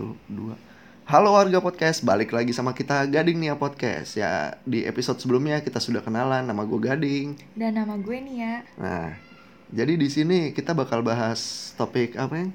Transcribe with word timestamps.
Satu, 0.00 0.16
dua. 0.32 0.56
Halo 1.04 1.36
warga 1.36 1.60
podcast, 1.60 2.00
balik 2.00 2.32
lagi 2.32 2.56
sama 2.56 2.72
kita 2.72 3.04
Gading 3.04 3.36
Nia 3.36 3.52
Podcast 3.52 4.16
ya. 4.16 4.56
Di 4.64 4.88
episode 4.88 5.20
sebelumnya 5.20 5.60
kita 5.60 5.76
sudah 5.76 6.00
kenalan, 6.00 6.40
nama 6.40 6.64
gue 6.64 6.80
Gading. 6.80 7.36
Dan 7.52 7.76
nama 7.76 8.00
gue 8.00 8.16
Nia, 8.16 8.64
Nah, 8.80 9.12
jadi 9.68 10.00
di 10.00 10.08
sini 10.08 10.56
kita 10.56 10.72
bakal 10.72 11.04
bahas 11.04 11.72
topik 11.76 12.16
apa 12.16 12.32
yang? 12.32 12.50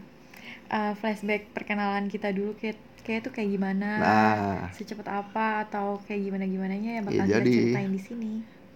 uh, 0.74 0.98
flashback 0.98 1.54
perkenalan 1.54 2.10
kita 2.10 2.34
dulu 2.34 2.58
kayak 2.58 2.82
kayak 3.06 3.22
itu 3.22 3.30
kayak 3.30 3.50
gimana, 3.54 3.90
Nah, 4.02 4.58
secepat 4.74 5.06
apa 5.06 5.70
atau 5.70 6.02
kayak 6.02 6.26
gimana 6.26 6.50
yang 6.50 7.06
bakal 7.06 7.14
Iya, 7.14 7.30
kita 7.30 7.30
jadi- 7.30 7.58
ceritain 7.62 7.94
di 7.94 8.02
sini. 8.02 8.32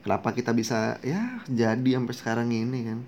kenapa 0.06 0.30
kita 0.30 0.54
bisa 0.54 1.02
ya 1.02 1.42
jadi 1.50 1.98
sampai 1.98 2.14
sekarang 2.14 2.54
ini 2.54 2.80
kan? 2.86 3.00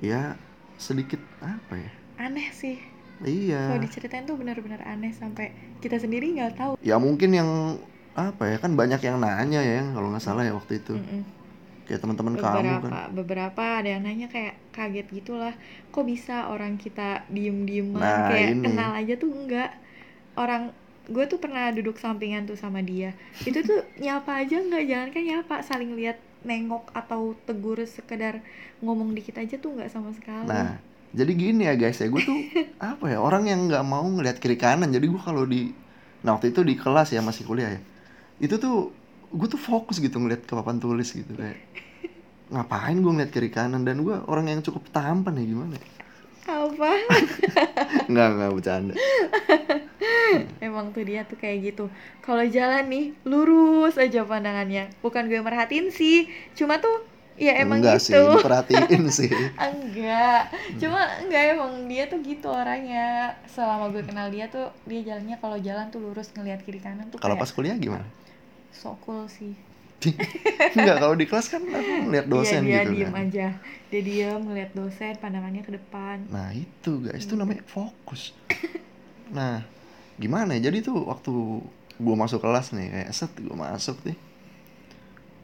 Ya 0.00 0.40
sedikit 0.80 1.20
apa 1.44 1.76
ya? 1.76 1.92
Aneh 2.16 2.48
sih, 2.56 2.80
Iya. 3.20 3.76
kalau 3.76 3.80
diceritain 3.84 4.24
tuh 4.24 4.36
benar-benar 4.40 4.80
aneh 4.84 5.12
sampai 5.12 5.52
kita 5.84 6.00
sendiri 6.00 6.32
nggak 6.36 6.56
tahu. 6.56 6.72
Ya 6.80 6.96
mungkin 6.96 7.36
yang 7.36 7.76
apa 8.16 8.48
ya 8.48 8.56
kan 8.58 8.74
banyak 8.74 9.00
yang 9.00 9.20
nanya 9.20 9.60
ya 9.60 9.82
kalau 9.92 10.08
nggak 10.12 10.24
salah 10.24 10.42
ya 10.44 10.56
waktu 10.56 10.80
itu. 10.80 10.96
Mm-mm. 10.96 11.22
Kayak 11.84 12.00
teman-teman 12.06 12.34
kamu 12.38 12.74
kan. 12.86 12.92
beberapa 13.10 13.82
ada 13.82 13.88
yang 13.90 14.06
nanya 14.06 14.30
kayak 14.30 14.54
kaget 14.70 15.10
gitulah, 15.10 15.54
kok 15.90 16.06
bisa 16.06 16.46
orang 16.46 16.78
kita 16.78 17.26
diem-dieman 17.26 17.98
Nah, 17.98 18.30
kayak 18.30 18.50
ini. 18.54 18.64
kenal 18.70 18.90
aja 18.94 19.14
tuh 19.18 19.30
enggak. 19.34 19.74
Orang 20.38 20.70
gue 21.10 21.24
tuh 21.26 21.42
pernah 21.42 21.66
duduk 21.74 21.98
sampingan 21.98 22.46
tuh 22.46 22.54
sama 22.54 22.78
dia, 22.86 23.18
itu 23.42 23.58
tuh 23.66 23.82
nyapa 23.98 24.46
aja 24.46 24.62
nggak, 24.62 24.84
jangan 24.86 25.08
kan 25.10 25.22
nyapa, 25.26 25.54
saling 25.66 25.98
lihat 25.98 26.22
nengok 26.46 26.86
atau 26.94 27.34
tegur 27.44 27.82
sekedar 27.82 28.38
ngomong 28.78 29.10
dikit 29.12 29.42
aja 29.42 29.58
tuh 29.58 29.74
nggak 29.74 29.90
sama 29.90 30.14
sekali. 30.14 30.46
Nah, 30.46 30.78
jadi 31.10 31.32
gini 31.34 31.66
ya 31.66 31.74
guys 31.74 31.98
ya, 31.98 32.06
gue 32.06 32.22
tuh 32.22 32.38
apa 32.94 33.04
ya 33.10 33.18
orang 33.18 33.50
yang 33.50 33.66
nggak 33.66 33.82
mau 33.82 34.06
ngelihat 34.06 34.38
kiri 34.38 34.54
kanan. 34.54 34.94
Jadi 34.94 35.10
gue 35.10 35.20
kalau 35.22 35.42
di, 35.42 35.74
nah 36.22 36.38
waktu 36.38 36.54
itu 36.54 36.62
di 36.62 36.78
kelas 36.78 37.10
ya 37.10 37.20
masih 37.20 37.42
kuliah 37.42 37.74
ya, 37.74 37.80
itu 38.38 38.54
tuh 38.62 38.94
gue 39.30 39.48
tuh 39.50 39.58
fokus 39.58 39.98
gitu 39.98 40.18
ngeliat 40.18 40.46
ke 40.46 40.52
papan 40.54 40.82
tulis 40.82 41.06
gitu 41.14 41.30
kayak 41.38 41.58
ngapain 42.54 42.98
gue 42.98 43.10
ngeliat 43.10 43.30
kiri 43.30 43.50
kanan 43.50 43.86
dan 43.86 44.02
gue 44.02 44.16
orang 44.26 44.50
yang 44.50 44.62
cukup 44.62 44.86
tampan 44.94 45.38
ya 45.38 45.44
gimana? 45.46 45.74
ya? 45.74 45.86
Apa? 46.50 46.90
Nggak 48.10 48.28
nggak 48.34 48.50
bercanda. 48.58 48.94
Emang 50.58 50.90
tuh 50.90 51.06
dia 51.06 51.22
tuh 51.22 51.38
kayak 51.38 51.74
gitu. 51.74 51.84
Kalau 52.22 52.42
jalan 52.42 52.90
nih 52.90 53.06
lurus 53.22 53.94
aja 53.98 54.26
pandangannya. 54.26 54.90
Bukan 54.98 55.30
gue 55.30 55.38
merhatiin 55.38 55.94
sih, 55.94 56.26
cuma 56.58 56.82
tuh 56.82 57.09
ya 57.40 57.56
emang 57.56 57.80
Enggak 57.80 57.98
sih, 57.98 58.12
gitu. 58.12 58.36
diperhatiin 58.36 59.04
sih. 59.08 59.32
enggak 59.72 60.52
cuma 60.76 61.00
enggak 61.18 61.42
emang 61.50 61.72
dia 61.86 62.04
tuh 62.04 62.20
gitu 62.20 62.46
orangnya 62.46 63.06
selama 63.46 63.88
gue 63.88 64.02
kenal 64.02 64.28
dia 64.28 64.44
tuh 64.46 64.68
dia 64.84 65.00
jalannya 65.02 65.36
kalau 65.36 65.56
jalan 65.56 65.88
tuh 65.88 66.00
lurus 66.00 66.28
ngelihat 66.30 66.60
kiri 66.60 66.78
kanan 66.78 67.08
tuh 67.08 67.16
Kalau 67.16 67.34
pas 67.34 67.48
kuliah 67.48 67.74
gimana? 67.74 68.04
so 68.70 68.92
cool 69.00 69.24
sih 69.26 69.56
Enggak, 70.72 70.96
kalau 70.98 71.12
di 71.12 71.24
kelas 71.24 71.48
kan 71.48 71.60
aku 71.60 71.92
ngeliat 72.06 72.24
dosen 72.24 72.62
iya, 72.62 72.80
dia 72.80 72.80
gitu 72.82 72.92
diem 72.94 73.10
kan. 73.10 73.20
aja 73.22 73.46
dia 73.90 74.00
diem 74.00 74.40
ngeliat 74.40 74.70
dosen 74.72 75.12
pandangannya 75.14 75.60
ke 75.60 75.72
depan 75.74 76.24
Nah 76.26 76.48
itu 76.50 76.92
guys, 77.00 77.20
itu 77.20 77.34
Iya. 77.34 77.40
namanya 77.40 77.64
fokus. 77.66 78.32
Nah, 79.28 79.60
gimana 80.16 80.56
ya? 80.56 80.66
Jadi 80.66 80.82
tuh 80.82 81.04
waktu 81.04 81.32
gua 81.96 82.16
masuk 82.16 82.40
kelas 82.40 82.72
nih, 82.72 82.88
kayak 82.88 83.10
set 83.10 83.32
gua 83.38 83.56
masuk 83.68 84.00
nih. 84.02 84.16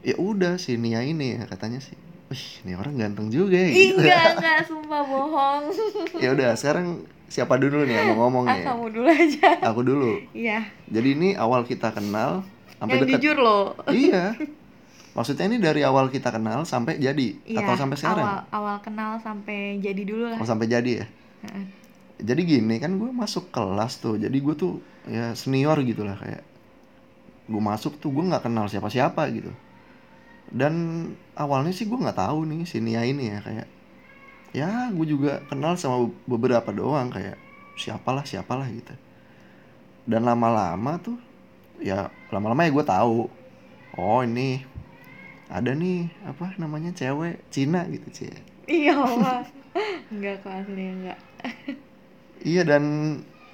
Ya 0.07 0.15
udah 0.15 0.55
si 0.55 0.79
Nia 0.79 1.03
ini 1.03 1.35
ya 1.35 1.43
katanya 1.45 1.77
sih. 1.77 1.99
Wih, 2.27 2.43
ini 2.61 2.73
orang 2.73 2.95
ganteng 2.95 3.27
juga 3.27 3.55
ya 3.55 3.67
gitu. 3.69 3.99
enggak 3.99 4.23
enggak 4.35 4.59
sumpah 4.63 4.99
bohong 5.01 5.63
ya 6.23 6.31
udah, 6.31 6.55
sekarang 6.55 6.87
siapa 7.25 7.55
dulu 7.55 7.83
nih 7.83 7.91
yang 7.93 8.07
mau 8.09 8.27
ngomong 8.27 8.43
ah 8.45 8.51
nih? 8.53 8.63
kamu 8.63 8.85
dulu 8.89 9.07
aja 9.07 9.47
Aku 9.65 9.79
dulu. 9.81 10.11
iya 10.33 10.67
Jadi 10.85 11.07
ini 11.09 11.29
awal 11.33 11.63
kita 11.63 11.91
kenal 11.91 12.43
sampai 12.73 12.93
yang 12.93 13.03
deket. 13.05 13.19
jujur 13.19 13.37
loh 13.37 13.75
Iya. 14.07 14.35
Maksudnya 15.11 15.45
ini 15.45 15.57
dari 15.57 15.81
awal 15.81 16.07
kita 16.07 16.29
kenal 16.29 16.63
sampai 16.63 16.95
jadi 16.97 17.27
iya 17.43 17.63
atau 17.63 17.75
sampai 17.75 17.95
sekarang? 17.95 18.23
awal 18.23 18.39
awal 18.49 18.77
kenal 18.79 19.11
sampai 19.17 19.79
jadi 19.79 20.03
dulu 20.03 20.27
lah 20.27 20.37
Oh, 20.37 20.43
sampai 20.43 20.67
jadi 20.67 20.91
ya? 20.97 21.07
Jadi 22.17 22.41
gini 22.43 22.75
kan 22.75 22.91
gue 22.93 23.07
masuk 23.07 23.47
kelas 23.49 23.97
tuh 23.97 24.15
jadi 24.15 24.33
gue 24.33 24.51
tuh 24.53 24.79
ya 25.05 25.31
senior 25.31 25.79
gitu 25.81 26.03
lah 26.03 26.15
kayak 26.15 26.43
gue 27.45 27.61
masuk 27.61 27.95
tuh 27.95 28.09
gue 28.09 28.23
nggak 28.25 28.43
kenal 28.43 28.67
siapa-siapa 28.67 29.31
gitu 29.31 29.47
dan 30.51 30.73
awalnya 31.35 31.75
sih 31.75 31.83
gue 31.83 31.99
nggak 31.99 32.17
tahu 32.17 32.47
nih 32.47 32.63
si 32.63 32.79
Nia 32.79 33.03
ini 33.03 33.35
ya 33.35 33.39
kayak 33.43 33.67
ya 34.55 34.69
gue 34.95 35.05
juga 35.07 35.43
kenal 35.51 35.75
sama 35.75 36.07
beberapa 36.23 36.71
doang 36.71 37.11
kayak 37.11 37.35
siapalah 37.75 38.23
siapalah 38.23 38.67
gitu. 38.71 38.95
Dan 40.07 40.23
lama-lama 40.23 41.03
tuh 41.03 41.19
ya 41.83 42.07
lama-lama 42.31 42.63
ya 42.63 42.71
gue 42.71 42.85
tahu 42.87 43.27
oh 43.99 44.19
ini 44.23 44.63
ada 45.51 45.75
nih 45.75 46.09
apa 46.25 46.55
namanya 46.57 46.95
cewek 46.95 47.39
Cina 47.53 47.85
gitu 47.87 48.07
cie 48.09 48.35
iya 48.65 48.97
Allah 48.97 49.45
enggak 50.09 50.39
kok 50.43 50.51
aslinya 50.51 50.93
enggak 50.97 51.19
Iya 52.37 52.61
dan 52.65 52.83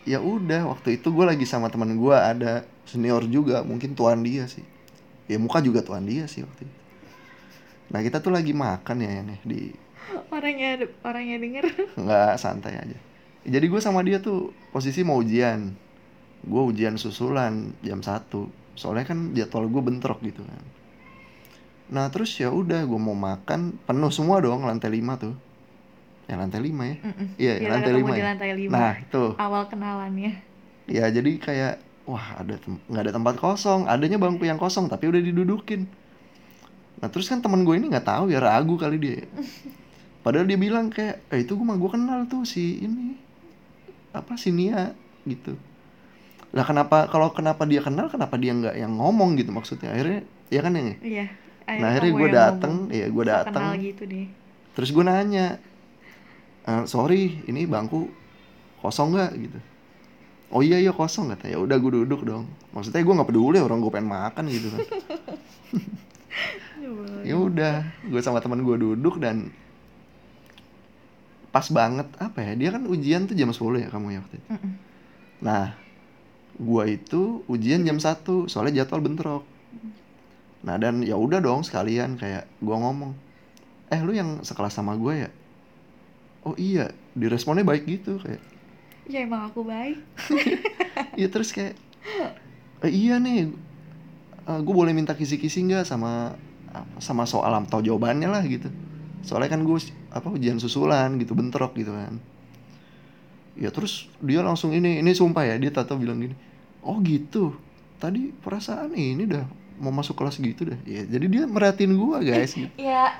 ya 0.03 0.19
udah 0.19 0.67
waktu 0.75 0.99
itu 0.99 1.07
gue 1.07 1.23
lagi 1.23 1.47
sama 1.47 1.71
teman 1.71 1.95
gue 1.95 2.15
ada 2.15 2.67
senior 2.83 3.23
juga 3.23 3.63
mungkin 3.63 3.95
tuan 3.95 4.19
dia 4.27 4.43
sih. 4.45 4.63
Ya 5.31 5.39
muka 5.39 5.63
juga 5.63 5.79
tuan 5.79 6.03
dia 6.03 6.27
sih 6.27 6.43
waktu 6.43 6.67
itu 6.67 6.82
nah 7.93 8.01
kita 8.01 8.17
tuh 8.19 8.33
lagi 8.33 8.51
makan 8.57 8.97
ya 8.99 9.21
nih 9.21 9.39
di 9.45 9.61
orangnya 10.33 10.69
orangnya 11.05 11.37
denger. 11.39 11.63
Nggak 12.03 12.31
santai 12.41 12.73
aja. 12.75 12.97
Jadi 13.45 13.65
gue 13.69 13.81
sama 13.83 14.01
dia 14.03 14.17
tuh 14.19 14.51
posisi 14.73 15.05
mau 15.05 15.21
ujian. 15.21 15.71
Gue 16.43 16.61
ujian 16.73 16.97
susulan 16.99 17.71
jam 17.85 18.01
1 18.03 18.49
soalnya 18.73 19.05
kan 19.05 19.37
jadwal 19.37 19.69
gue 19.69 19.81
bentrok 19.85 20.19
gitu 20.25 20.41
kan. 20.43 20.63
Nah 21.93 22.09
terus 22.09 22.33
ya 22.41 22.49
udah 22.49 22.83
gue 22.89 22.99
mau 22.99 23.13
makan 23.13 23.77
penuh 23.85 24.09
semua 24.09 24.41
dong 24.41 24.65
lantai 24.65 24.89
5 24.89 25.13
tuh. 25.23 25.35
Ya 26.25 26.35
lantai 26.39 26.59
5 26.63 26.83
ya? 26.87 26.97
Mm-mm. 27.03 27.27
iya 27.37 27.53
Kita 27.59 27.69
lantai 27.69 27.91
ketemu 27.93 28.07
5 28.09 28.15
di 28.15 28.21
ya? 28.21 28.25
lantai 28.31 28.49
lima. 28.55 28.79
Nah 28.79 28.93
itu 28.99 29.23
awal 29.37 29.63
kenalannya. 29.69 30.31
Ya 30.87 31.05
jadi 31.07 31.31
kayak 31.39 31.73
wah 32.03 32.39
ada 32.39 32.55
tem- 32.59 32.83
nggak 32.91 33.03
ada 33.07 33.13
tempat 33.15 33.35
kosong, 33.39 33.87
adanya 33.87 34.17
bangku 34.19 34.43
yang 34.43 34.59
kosong 34.59 34.87
tapi 34.91 35.07
udah 35.11 35.21
didudukin. 35.23 35.87
Nah 37.03 37.11
terus 37.11 37.27
kan 37.27 37.43
temen 37.43 37.67
gue 37.67 37.75
ini 37.75 37.91
nggak 37.91 38.07
tahu 38.07 38.31
ya 38.31 38.39
ragu 38.39 38.79
kali 38.79 38.95
dia. 38.95 39.27
Padahal 40.23 40.47
dia 40.47 40.55
bilang 40.55 40.87
kayak, 40.87 41.19
eh 41.35 41.43
itu 41.43 41.51
gue 41.51 41.67
mah 41.67 41.75
gue 41.75 41.91
kenal 41.91 42.23
tuh 42.31 42.47
si 42.47 42.79
ini 42.79 43.19
apa 44.15 44.39
si 44.39 44.55
Nia 44.55 44.95
gitu. 45.27 45.59
Lah 46.55 46.63
kenapa 46.63 47.11
kalau 47.11 47.35
kenapa 47.35 47.67
dia 47.67 47.83
kenal 47.83 48.07
kenapa 48.07 48.39
dia 48.39 48.55
nggak 48.55 48.79
yang 48.79 48.95
ngomong 48.95 49.35
gitu 49.35 49.51
maksudnya 49.51 49.91
akhirnya 49.91 50.23
ya 50.47 50.63
kan 50.63 50.71
yang 50.79 50.95
iya 51.03 51.27
Nah 51.67 51.91
akhirnya 51.91 52.11
gue 52.15 52.29
dateng, 52.31 52.73
ngomong. 52.87 52.95
ya 52.95 53.05
gue 53.11 53.25
dateng. 53.27 53.51
kenal 53.67 53.75
gitu 53.83 54.03
deh 54.07 54.27
Terus 54.73 54.89
gue 54.95 55.03
nanya, 55.03 55.45
"Eh, 56.63 56.83
sorry 56.87 57.43
ini 57.51 57.67
bangku 57.67 58.07
kosong 58.79 59.11
nggak 59.11 59.31
gitu. 59.43 59.59
Oh 60.55 60.63
iya 60.63 60.79
iya 60.79 60.95
kosong 60.95 61.35
kata 61.35 61.51
ya 61.51 61.59
udah 61.59 61.75
gue 61.75 61.91
duduk 61.99 62.23
dong. 62.23 62.47
Maksudnya 62.71 63.03
gue 63.03 63.11
nggak 63.11 63.27
peduli 63.27 63.59
orang 63.59 63.83
gue 63.83 63.91
pengen 63.91 64.07
makan 64.07 64.43
gitu 64.47 64.67
kan. 64.71 64.79
ya 67.23 67.35
udah 67.39 67.75
gue 68.07 68.21
sama 68.23 68.44
teman 68.44 68.61
gue 68.63 68.75
duduk 68.75 69.17
dan 69.23 69.49
pas 71.53 71.69
banget 71.69 72.09
apa 72.17 72.39
ya 72.41 72.51
dia 72.57 72.69
kan 72.73 72.83
ujian 72.89 73.29
tuh 73.29 73.38
jam 73.38 73.53
10 73.53 73.85
ya 73.85 73.89
kamu 73.94 74.17
ya 74.17 74.19
waktu 74.25 74.35
itu. 74.41 74.49
Mm-mm. 74.49 74.73
Nah 75.45 75.77
gue 76.57 76.83
itu 76.89 77.45
ujian 77.45 77.85
jam 77.85 78.01
1 78.01 78.49
soalnya 78.49 78.81
jadwal 78.83 79.05
bentrok. 79.05 79.44
Nah 80.66 80.75
dan 80.81 81.05
ya 81.05 81.13
udah 81.13 81.44
dong 81.44 81.61
sekalian 81.61 82.17
kayak 82.17 82.49
gue 82.57 82.75
ngomong, 82.75 83.13
eh 83.94 84.01
lu 84.01 84.17
yang 84.17 84.41
sekelas 84.41 84.73
sama 84.73 84.97
gue 84.97 85.27
ya? 85.27 85.29
Oh 86.44 86.57
iya, 86.57 86.91
diresponnya 87.13 87.63
baik 87.63 87.88
gitu 87.88 88.19
kayak, 88.19 88.41
ya 89.07 89.23
emang 89.23 89.47
aku 89.47 89.63
baik 89.63 90.00
iya 91.19 91.27
terus 91.31 91.56
kayak, 91.56 91.75
"Eh, 92.83 92.91
iya 92.91 93.15
nih, 93.19 93.51
gue 94.47 94.74
boleh 94.75 94.91
minta 94.91 95.15
kisi-kisi 95.15 95.63
nggak 95.68 95.88
sama 95.88 96.35
sama 96.99 97.23
soal 97.29 97.53
atau 97.53 97.79
jawabannya 97.79 98.29
lah 98.29 98.43
gitu. 98.45 98.69
Soalnya 99.23 99.55
kan 99.55 99.61
gue 99.63 99.77
apa 100.11 100.27
ujian 100.29 100.59
susulan 100.59 101.15
gitu 101.21 101.33
bentrok 101.37 101.77
gitu 101.77 101.93
kan. 101.93 102.19
Ya 103.53 103.69
terus 103.69 104.09
dia 104.19 104.41
langsung 104.41 104.73
ini, 104.73 104.99
ini 104.99 105.13
sumpah 105.13 105.45
ya 105.45 105.55
dia 105.61 105.69
tato 105.69 105.93
bilang 105.95 106.17
gini, 106.17 106.35
oh 106.81 106.97
gitu, 107.05 107.53
tadi 108.01 108.33
perasaan 108.33 108.97
ini 108.97 109.29
dah 109.29 109.45
mau 109.77 109.93
masuk 109.93 110.17
kelas 110.17 110.41
gitu 110.41 110.73
dah. 110.73 110.79
Ya 110.89 111.05
jadi 111.05 111.25
dia 111.29 111.43
merhatiin 111.45 111.93
gue 111.93 112.17
guys. 112.25 112.53
gitu. 112.59 112.73
ya 112.77 113.13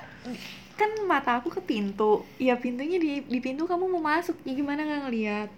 kan 0.74 0.90
mata 1.06 1.38
aku 1.38 1.54
ke 1.54 1.62
pintu 1.62 2.26
ya 2.34 2.58
pintunya 2.58 2.98
di 2.98 3.22
di 3.22 3.38
pintu 3.38 3.64
kamu 3.64 3.86
mau 3.86 4.02
masuk 4.02 4.34
ya 4.42 4.52
gimana 4.58 4.82
nggak 4.82 5.02
ngeliat 5.06 5.50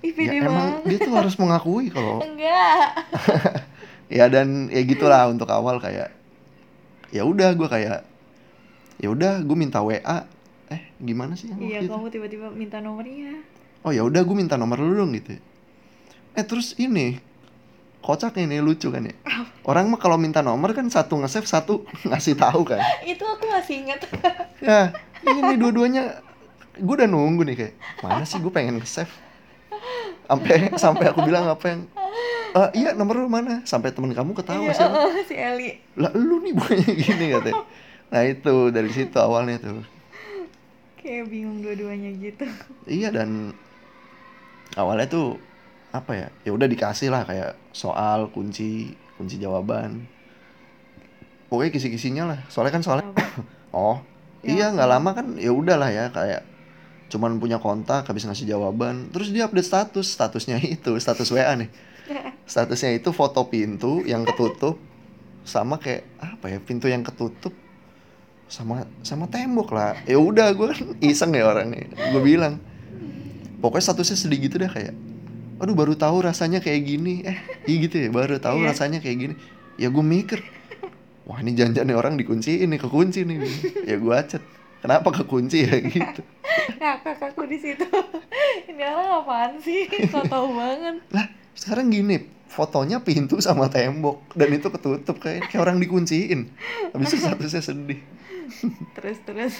ih 0.00 0.12
Ya 0.16 0.32
emang 0.40 0.82
dia 0.88 0.98
tuh 0.98 1.14
harus 1.14 1.36
mengakui 1.36 1.92
kalau 1.92 2.18
enggak 2.26 2.88
ya 4.16 4.24
dan 4.32 4.72
ya 4.72 4.80
gitulah 4.82 5.28
untuk 5.28 5.48
awal 5.52 5.76
kayak 5.76 6.10
ya 7.12 7.22
udah 7.28 7.52
gue 7.52 7.68
kayak 7.68 8.00
ya 8.98 9.08
udah 9.12 9.44
gue 9.44 9.56
minta 9.56 9.84
WA 9.84 10.24
eh 10.72 10.80
gimana 10.96 11.36
sih 11.36 11.52
yang 11.52 11.60
iya 11.60 11.78
kamu 11.84 12.08
tiba-tiba 12.08 12.48
minta 12.48 12.80
nomornya. 12.80 13.44
Oh 13.84 13.92
ya 13.92 14.00
udah 14.06 14.24
gue 14.24 14.36
minta 14.36 14.56
nomor 14.56 14.80
lu 14.80 14.96
dong 14.96 15.12
gitu 15.12 15.36
eh 16.32 16.44
terus 16.48 16.72
ini 16.80 17.20
kocak 18.02 18.34
ini 18.40 18.58
lucu 18.58 18.90
kan 18.90 19.06
ya? 19.06 19.14
Orang 19.62 19.92
mah 19.94 20.00
kalau 20.00 20.18
minta 20.18 20.42
nomor 20.42 20.74
kan 20.74 20.88
satu 20.90 21.22
nge-save 21.22 21.46
satu 21.46 21.86
ngasih 22.08 22.34
tahu 22.34 22.66
kan. 22.66 22.82
Itu 23.12 23.22
aku 23.22 23.46
masih 23.46 23.86
inget 23.86 24.00
ya 24.58 24.90
ini 25.28 25.54
dua-duanya 25.54 26.18
gue 26.80 26.94
udah 26.98 27.06
nunggu 27.06 27.46
nih 27.46 27.56
kayak 27.60 27.74
mana 28.02 28.24
sih 28.26 28.40
gue 28.42 28.50
pengen 28.50 28.80
nge-save? 28.82 29.12
Sampai 30.26 30.72
sampai 30.80 31.04
aku 31.12 31.20
bilang 31.28 31.46
apa 31.46 31.64
yang 31.68 31.80
"Eh, 32.52 32.84
iya 32.84 32.90
nomor 32.92 33.16
lu 33.16 33.28
mana? 33.32 33.64
Sampai 33.64 33.96
temen 33.96 34.12
kamu 34.12 34.36
ketawa 34.36 34.60
Iya, 34.60 34.76
siapa 34.76 34.96
oh, 34.96 35.08
si 35.24 35.34
Eli. 35.34 35.80
Lah 35.96 36.12
lu 36.12 36.44
nih 36.44 36.52
bukannya 36.52 36.92
gini 37.00 37.26
katanya. 37.32 37.64
Nah 38.12 38.22
itu 38.28 38.54
dari 38.68 38.90
situ 38.92 39.16
awalnya 39.16 39.56
tuh. 39.56 39.80
Kayak 41.00 41.32
bingung 41.32 41.64
dua-duanya 41.64 42.12
gitu. 42.20 42.44
Iya 42.84 43.08
dan 43.08 43.56
awalnya 44.76 45.08
tuh 45.08 45.40
apa 45.92 46.12
ya 46.16 46.28
ya 46.44 46.50
udah 46.56 46.68
dikasih 46.68 47.12
lah 47.12 47.24
kayak 47.24 47.56
soal 47.72 48.28
kunci 48.28 48.92
kunci 49.16 49.40
jawaban. 49.40 50.04
Pokoknya 51.48 51.72
kisi-kisinya 51.72 52.24
lah. 52.36 52.38
Soalnya 52.52 52.72
kan 52.76 52.82
soalnya 52.84 53.08
oh 53.72 54.04
Ya 54.42 54.58
iya 54.58 54.66
nggak 54.74 54.90
lama 54.90 55.10
kan 55.14 55.26
ya 55.38 55.54
udahlah 55.54 55.86
ya 55.94 56.10
kayak 56.10 56.42
cuman 57.14 57.38
punya 57.38 57.62
kontak 57.62 58.04
habis 58.04 58.28
ngasih 58.28 58.44
jawaban. 58.44 59.08
Terus 59.08 59.32
dia 59.32 59.48
update 59.48 59.64
status 59.64 60.06
statusnya 60.12 60.60
itu 60.60 60.92
status 61.00 61.32
WA 61.32 61.56
nih 61.56 61.91
statusnya 62.44 62.94
itu 62.94 63.10
foto 63.10 63.46
pintu 63.46 64.02
yang 64.02 64.22
ketutup 64.22 64.76
sama 65.42 65.78
kayak 65.78 66.06
apa 66.18 66.46
ya 66.48 66.58
pintu 66.58 66.86
yang 66.86 67.02
ketutup 67.02 67.50
sama 68.46 68.84
sama 69.00 69.26
tembok 69.26 69.72
lah. 69.72 69.96
Ya 70.04 70.20
udah 70.20 70.52
gue 70.52 70.66
kan 70.70 70.80
iseng 71.10 71.32
ya 71.32 71.48
orangnya. 71.48 71.88
Gue 72.12 72.20
bilang 72.20 72.60
pokoknya 73.58 73.84
statusnya 73.90 74.18
sedih 74.18 74.38
gitu 74.46 74.60
dah 74.60 74.68
kayak 74.68 74.92
aduh 75.56 75.72
baru 75.72 75.94
tahu 75.94 76.26
rasanya 76.26 76.58
kayak 76.58 76.82
gini. 76.84 77.22
Eh 77.24 77.38
iya 77.66 77.76
gitu 77.86 77.96
ya 77.98 78.08
baru 78.10 78.36
tahu 78.38 78.60
Iya. 78.62 78.74
rasanya 78.74 78.98
kayak 79.00 79.18
gini. 79.18 79.34
Ya 79.80 79.88
gue 79.88 80.04
mikir 80.04 80.42
wah 81.24 81.38
ini 81.38 81.54
janjian 81.54 81.86
nih 81.86 81.96
orang 81.96 82.18
dikunciin 82.18 82.66
nih 82.68 82.80
kekunci 82.82 83.24
nih. 83.24 83.38
Ya 83.86 83.96
gue 83.96 84.12
acet 84.12 84.42
kenapa 84.82 85.14
kekunci 85.14 85.64
ya? 85.64 85.78
Gitu. 85.94 86.20
Nah 86.76 86.98
kakakku 87.00 87.46
di 87.46 87.56
situ. 87.56 87.86
Ini 88.68 88.82
orang 88.84 89.22
apaan 89.22 89.52
sih? 89.62 89.86
So 90.10 90.20
tau 90.26 90.50
banget. 90.52 90.98
Lah 91.08 91.26
sekarang 91.56 91.92
gini 91.92 92.26
fotonya 92.52 93.00
pintu 93.00 93.40
sama 93.40 93.72
tembok 93.72 94.36
dan 94.36 94.52
itu 94.52 94.68
ketutup 94.68 95.16
kayak 95.16 95.48
kayak 95.48 95.60
orang 95.64 95.80
dikunciin. 95.80 96.52
Habis 96.92 97.16
itu 97.16 97.24
statusnya 97.24 97.62
sedih. 97.64 98.00
Terus 98.92 99.18
terus. 99.24 99.54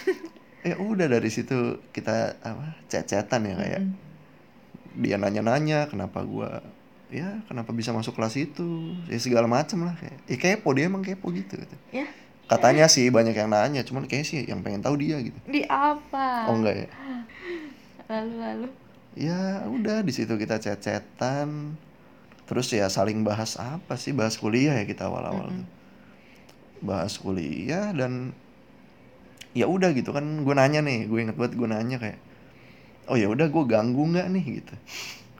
Ya 0.62 0.76
udah 0.76 1.08
dari 1.08 1.32
situ 1.32 1.80
kita 1.96 2.36
apa 2.44 2.76
cecetan 2.92 3.48
ya 3.48 3.56
kayak. 3.56 3.82
Mm-mm. 3.82 4.10
dia 4.92 5.16
nanya-nanya 5.16 5.88
kenapa 5.88 6.20
gua 6.20 6.60
ya 7.08 7.40
kenapa 7.48 7.72
bisa 7.72 7.96
masuk 7.96 8.12
kelas 8.12 8.36
itu? 8.36 8.92
Ya 9.08 9.16
segala 9.16 9.48
macem 9.48 9.80
lah 9.80 9.96
kayak. 9.96 10.20
Ya 10.28 10.36
kepo 10.36 10.76
dia 10.76 10.92
emang 10.92 11.00
kepo 11.00 11.32
gitu. 11.32 11.56
Gitu. 11.56 11.76
ya. 11.96 12.04
Katanya 12.44 12.84
sih 12.92 13.08
banyak 13.08 13.32
yang 13.32 13.48
nanya 13.48 13.80
cuman 13.88 14.04
kayak 14.04 14.28
sih 14.28 14.44
yang 14.44 14.60
pengen 14.60 14.84
tahu 14.84 15.00
dia 15.00 15.16
gitu. 15.24 15.40
Di 15.48 15.64
apa? 15.64 16.52
Oh 16.52 16.60
enggak 16.60 16.84
ya? 16.84 16.88
Lalu 18.12 18.32
lalu 18.36 18.66
ya 19.12 19.68
udah 19.68 20.00
di 20.00 20.12
situ 20.12 20.32
kita 20.40 20.56
cecetan 20.56 21.76
terus 22.48 22.72
ya 22.72 22.88
saling 22.88 23.24
bahas 23.24 23.56
apa 23.60 23.96
sih? 23.96 24.12
Bahas 24.12 24.36
kuliah 24.36 24.76
ya 24.76 24.84
kita 24.84 25.08
awal-awal 25.08 25.48
Mm-mm. 25.52 25.64
tuh. 25.64 25.68
Bahas 26.82 27.14
kuliah 27.20 27.92
dan 27.94 28.36
ya 29.52 29.68
udah 29.68 29.92
gitu 29.92 30.16
kan 30.16 30.24
gue 30.44 30.54
nanya 30.56 30.80
nih 30.80 31.08
gue 31.08 31.18
inget 31.28 31.36
banget 31.36 31.60
gue 31.60 31.68
nanya 31.68 31.96
kayak 32.00 32.18
oh 33.12 33.16
ya 33.20 33.28
udah 33.28 33.46
gue 33.48 33.64
ganggu 33.68 34.02
nggak 34.12 34.26
nih? 34.32 34.44
Gitu. 34.60 34.74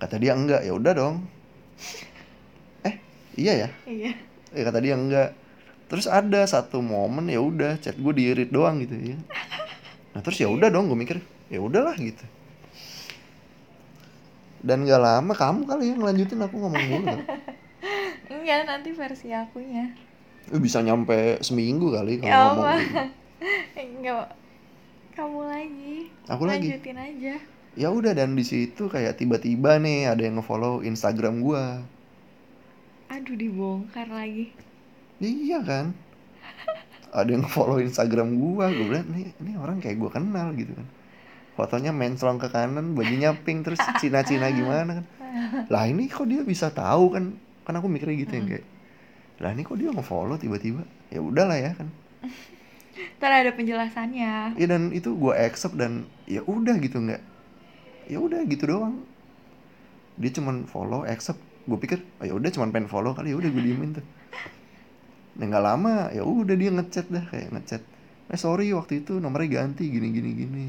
Kata 0.00 0.16
dia 0.20 0.32
enggak. 0.36 0.62
Ya 0.64 0.72
udah 0.76 0.92
dong. 0.92 1.16
Eh 2.88 2.94
iya 3.38 3.66
ya? 3.66 3.68
Iya. 3.86 4.12
Ya 4.52 4.62
kata 4.68 4.78
dia 4.82 4.94
enggak. 4.98 5.30
Terus 5.92 6.08
ada 6.08 6.48
satu 6.48 6.80
momen 6.80 7.28
ya 7.28 7.40
udah 7.40 7.76
chat 7.76 7.96
gue 8.00 8.12
di 8.16 8.32
read 8.32 8.48
doang 8.48 8.80
gitu 8.80 8.96
ya. 8.96 9.18
Nah 10.12 10.20
terus 10.20 10.40
ya 10.40 10.48
udah 10.48 10.68
dong 10.68 10.88
gue 10.92 10.96
mikir 10.96 11.18
ya 11.52 11.60
udahlah 11.60 11.96
gitu 12.00 12.24
dan 14.62 14.86
gak 14.86 15.02
lama 15.02 15.32
kamu 15.34 15.66
kali 15.66 15.84
yang 15.90 15.98
ngelanjutin 15.98 16.38
aku 16.38 16.54
ngomong 16.54 16.84
mulu. 16.86 17.06
Kan. 17.10 17.20
enggak 18.42 18.60
nanti 18.70 18.90
versi 18.94 19.34
akunya. 19.34 19.90
Eh, 20.50 20.60
bisa 20.62 20.78
nyampe 20.82 21.42
seminggu 21.42 21.90
kali 21.90 22.22
kalau 22.22 22.30
ya 22.30 22.38
ngomong 22.46 22.66
apa 22.66 22.74
gitu. 22.78 22.96
enggak 23.90 24.26
kamu 25.18 25.40
lagi. 25.50 25.96
Aku 26.30 26.42
lagi. 26.46 26.70
lanjutin 26.70 26.98
aja. 26.98 27.34
Ya 27.72 27.88
udah 27.90 28.12
dan 28.14 28.38
di 28.38 28.44
situ 28.46 28.86
kayak 28.86 29.18
tiba-tiba 29.18 29.82
nih 29.82 30.08
ada 30.08 30.22
yang 30.22 30.38
ngefollow 30.38 30.86
Instagram 30.86 31.42
gua. 31.42 31.82
Aduh 33.10 33.36
dibongkar 33.36 34.08
lagi. 34.08 34.54
Iya 35.20 35.60
kan? 35.62 35.86
Ada 37.12 37.28
yang 37.28 37.44
ngefollow 37.44 37.78
Instagram 37.78 38.40
gua. 38.40 38.72
Gue 38.72 38.88
bilang 38.88 39.08
nih 39.12 39.36
ini 39.36 39.52
orang 39.60 39.84
kayak 39.84 40.00
gua 40.00 40.10
kenal 40.10 40.56
gitu 40.56 40.72
kan 40.72 40.88
fotonya 41.52 41.92
menclong 41.92 42.40
ke 42.40 42.48
kanan 42.48 42.96
bajunya 42.96 43.36
pink 43.36 43.68
terus 43.68 43.80
Cina-Cina 44.00 44.48
gimana 44.52 45.02
kan. 45.02 45.06
Lah 45.68 45.84
ini 45.88 46.08
kok 46.08 46.28
dia 46.28 46.44
bisa 46.44 46.72
tahu 46.72 47.12
kan? 47.12 47.36
Kan 47.62 47.74
aku 47.78 47.86
mikirnya 47.88 48.16
gitu 48.18 48.32
yang 48.36 48.46
kayak 48.48 48.66
lah 49.42 49.50
ini 49.50 49.66
kok 49.66 49.74
dia 49.74 49.90
ngefollow 49.90 50.38
tiba-tiba? 50.38 50.86
Ya 51.10 51.18
udahlah 51.18 51.58
ya 51.58 51.74
kan. 51.74 51.90
Ntar 53.18 53.30
ada 53.42 53.50
penjelasannya. 53.50 54.54
Ya 54.54 54.66
dan 54.70 54.94
itu 54.94 55.16
gua 55.18 55.34
accept 55.34 55.74
dan 55.74 56.06
ya 56.30 56.46
udah 56.46 56.78
gitu 56.78 57.02
nggak. 57.02 57.22
Ya 58.06 58.18
udah 58.22 58.40
gitu 58.46 58.64
doang. 58.70 59.02
Dia 60.20 60.30
cuman 60.30 60.68
follow 60.70 61.02
accept. 61.02 61.40
Gue 61.62 61.78
pikir 61.78 62.02
oh, 62.18 62.26
ya 62.26 62.34
udah 62.34 62.50
cuman 62.50 62.74
pengen 62.74 62.90
follow 62.90 63.14
kali 63.14 63.34
ya 63.34 63.38
udah 63.38 63.50
gue 63.50 63.62
diemin 63.62 63.94
tuh. 63.98 64.06
Nah 65.38 65.44
nggak 65.46 65.64
lama 65.64 66.10
ya 66.10 66.22
udah 66.26 66.54
dia 66.58 66.70
ngechat 66.74 67.06
dah 67.10 67.24
kayak 67.30 67.54
ngechat 67.54 67.82
eh 68.32 68.40
sorry 68.40 68.72
waktu 68.72 69.04
itu 69.04 69.20
nomornya 69.20 69.60
ganti 69.60 69.92
gini 69.92 70.08
gini 70.08 70.30
gini 70.32 70.64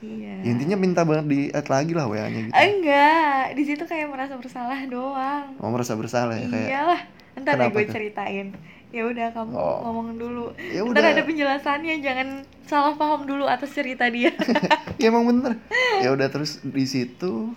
iya. 0.00 0.34
Ya, 0.40 0.50
intinya 0.50 0.76
minta 0.76 1.02
banget 1.02 1.26
di 1.26 1.40
add 1.50 1.66
lagi 1.66 1.92
lah 1.92 2.06
wa 2.06 2.16
nya 2.16 2.28
gitu. 2.30 2.52
Enggak 2.52 3.44
di 3.52 3.62
situ 3.62 3.82
kayak 3.82 4.06
merasa 4.06 4.34
bersalah 4.34 4.80
doang. 4.86 5.56
Mau 5.56 5.70
merasa 5.70 5.92
bersalah 5.94 6.34
ya 6.34 6.46
kayak 6.46 6.68
iyalah 6.68 7.00
ntar 7.36 7.54
deh 7.56 7.68
gue 7.68 7.84
ceritain. 7.86 8.48
Ya 8.88 9.02
udah 9.04 9.28
kamu 9.30 9.52
Oh. 9.52 9.78
ngomong 9.84 10.16
dulu. 10.16 10.44
Ya 10.56 10.80
ntar 10.82 11.04
udah. 11.04 11.12
ada 11.12 11.22
penjelasannya 11.22 11.94
jangan 12.00 12.28
salah 12.64 12.94
paham 12.94 13.24
dulu 13.24 13.44
atas 13.44 13.72
cerita 13.72 14.08
dia. 14.08 14.32
Ya 14.96 15.12
emang 15.12 15.28
bener. 15.28 15.60
Ya 16.00 16.08
udah 16.08 16.32
terus 16.32 16.60
di 16.60 16.88
situ 16.88 17.52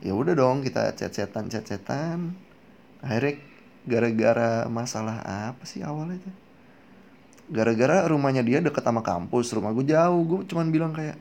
ya 0.00 0.12
udah 0.12 0.32
dong 0.32 0.60
kita 0.60 0.92
chat-chatan 0.92 1.48
chat-chatan. 1.48 2.36
Akhirnya 3.00 3.40
gara-gara 3.88 4.68
masalah 4.68 5.24
apa 5.24 5.64
sih 5.64 5.80
awalnya 5.80 6.20
tuh? 6.20 6.34
Gara-gara 7.48 8.04
rumahnya 8.06 8.44
dia 8.44 8.60
deket 8.60 8.84
sama 8.84 9.00
kampus 9.00 9.50
rumah 9.50 9.72
gue 9.72 9.82
jauh. 9.82 10.20
Gue 10.22 10.40
cuman 10.44 10.68
bilang 10.68 10.92
kayak 10.92 11.16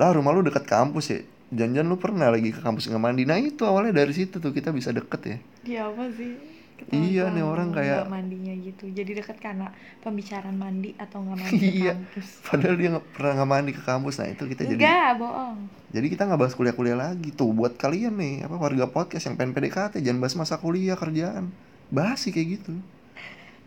lah 0.00 0.10
rumah 0.10 0.32
lu 0.32 0.40
deket 0.40 0.64
kampus 0.64 1.06
ya? 1.06 1.20
Janjian 1.52 1.84
lu 1.84 1.94
pernah 1.94 2.30
lagi 2.30 2.48
ke 2.48 2.58
kampus 2.58 2.86
nggak 2.86 2.96
mandi. 2.98 3.22
Nah 3.22 3.36
itu 3.36 3.60
awalnya 3.62 3.92
dari 3.92 4.10
situ 4.10 4.38
tuh 4.38 4.50
kita 4.50 4.70
bisa 4.70 4.88
deket 4.90 5.20
ya. 5.20 5.36
Dia 5.60 5.80
apa 5.84 6.08
sih? 6.10 6.48
Iya, 6.88 7.28
Ketahuan 7.28 7.32
nih 7.36 7.44
orang 7.44 7.68
kayak- 7.70 8.08
mandinya 8.08 8.54
gitu. 8.56 8.88
Jadi 8.88 9.12
deket 9.12 9.36
karena 9.36 9.68
pembicaraan 10.00 10.56
mandi 10.56 10.96
atau 10.96 11.20
nggak 11.20 11.36
mandi 11.36 11.60
ke 11.60 11.76
Iya. 11.76 11.92
kampus. 11.92 12.28
padahal 12.40 12.74
dia 12.74 12.88
nggak 12.88 13.06
pernah 13.12 13.32
nggak 13.36 13.50
mandi 13.50 13.70
ke 13.70 13.82
kampus. 13.84 14.14
Nah 14.16 14.28
itu 14.30 14.42
kita 14.46 14.62
jadi 14.64 14.80
enggak 14.80 15.12
bohong. 15.20 15.56
Jadi 15.90 16.06
kita 16.08 16.22
nggak 16.24 16.40
bahas 16.40 16.54
kuliah-kuliah 16.54 16.96
lagi. 16.96 17.28
Tuh 17.30 17.52
buat 17.52 17.76
kalian 17.76 18.16
nih 18.16 18.34
apa 18.46 18.56
warga 18.56 18.88
podcast 18.88 19.26
yang 19.26 19.36
pengen 19.36 19.52
PDKT 19.52 20.00
jangan 20.00 20.18
bahas 20.18 20.34
masa 20.34 20.56
kuliah 20.56 20.96
kerjaan. 20.96 21.52
Bahas 21.90 22.16
sih 22.16 22.32
kayak 22.32 22.48
gitu. 22.56 22.72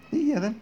Iya 0.10 0.42
kan? 0.42 0.54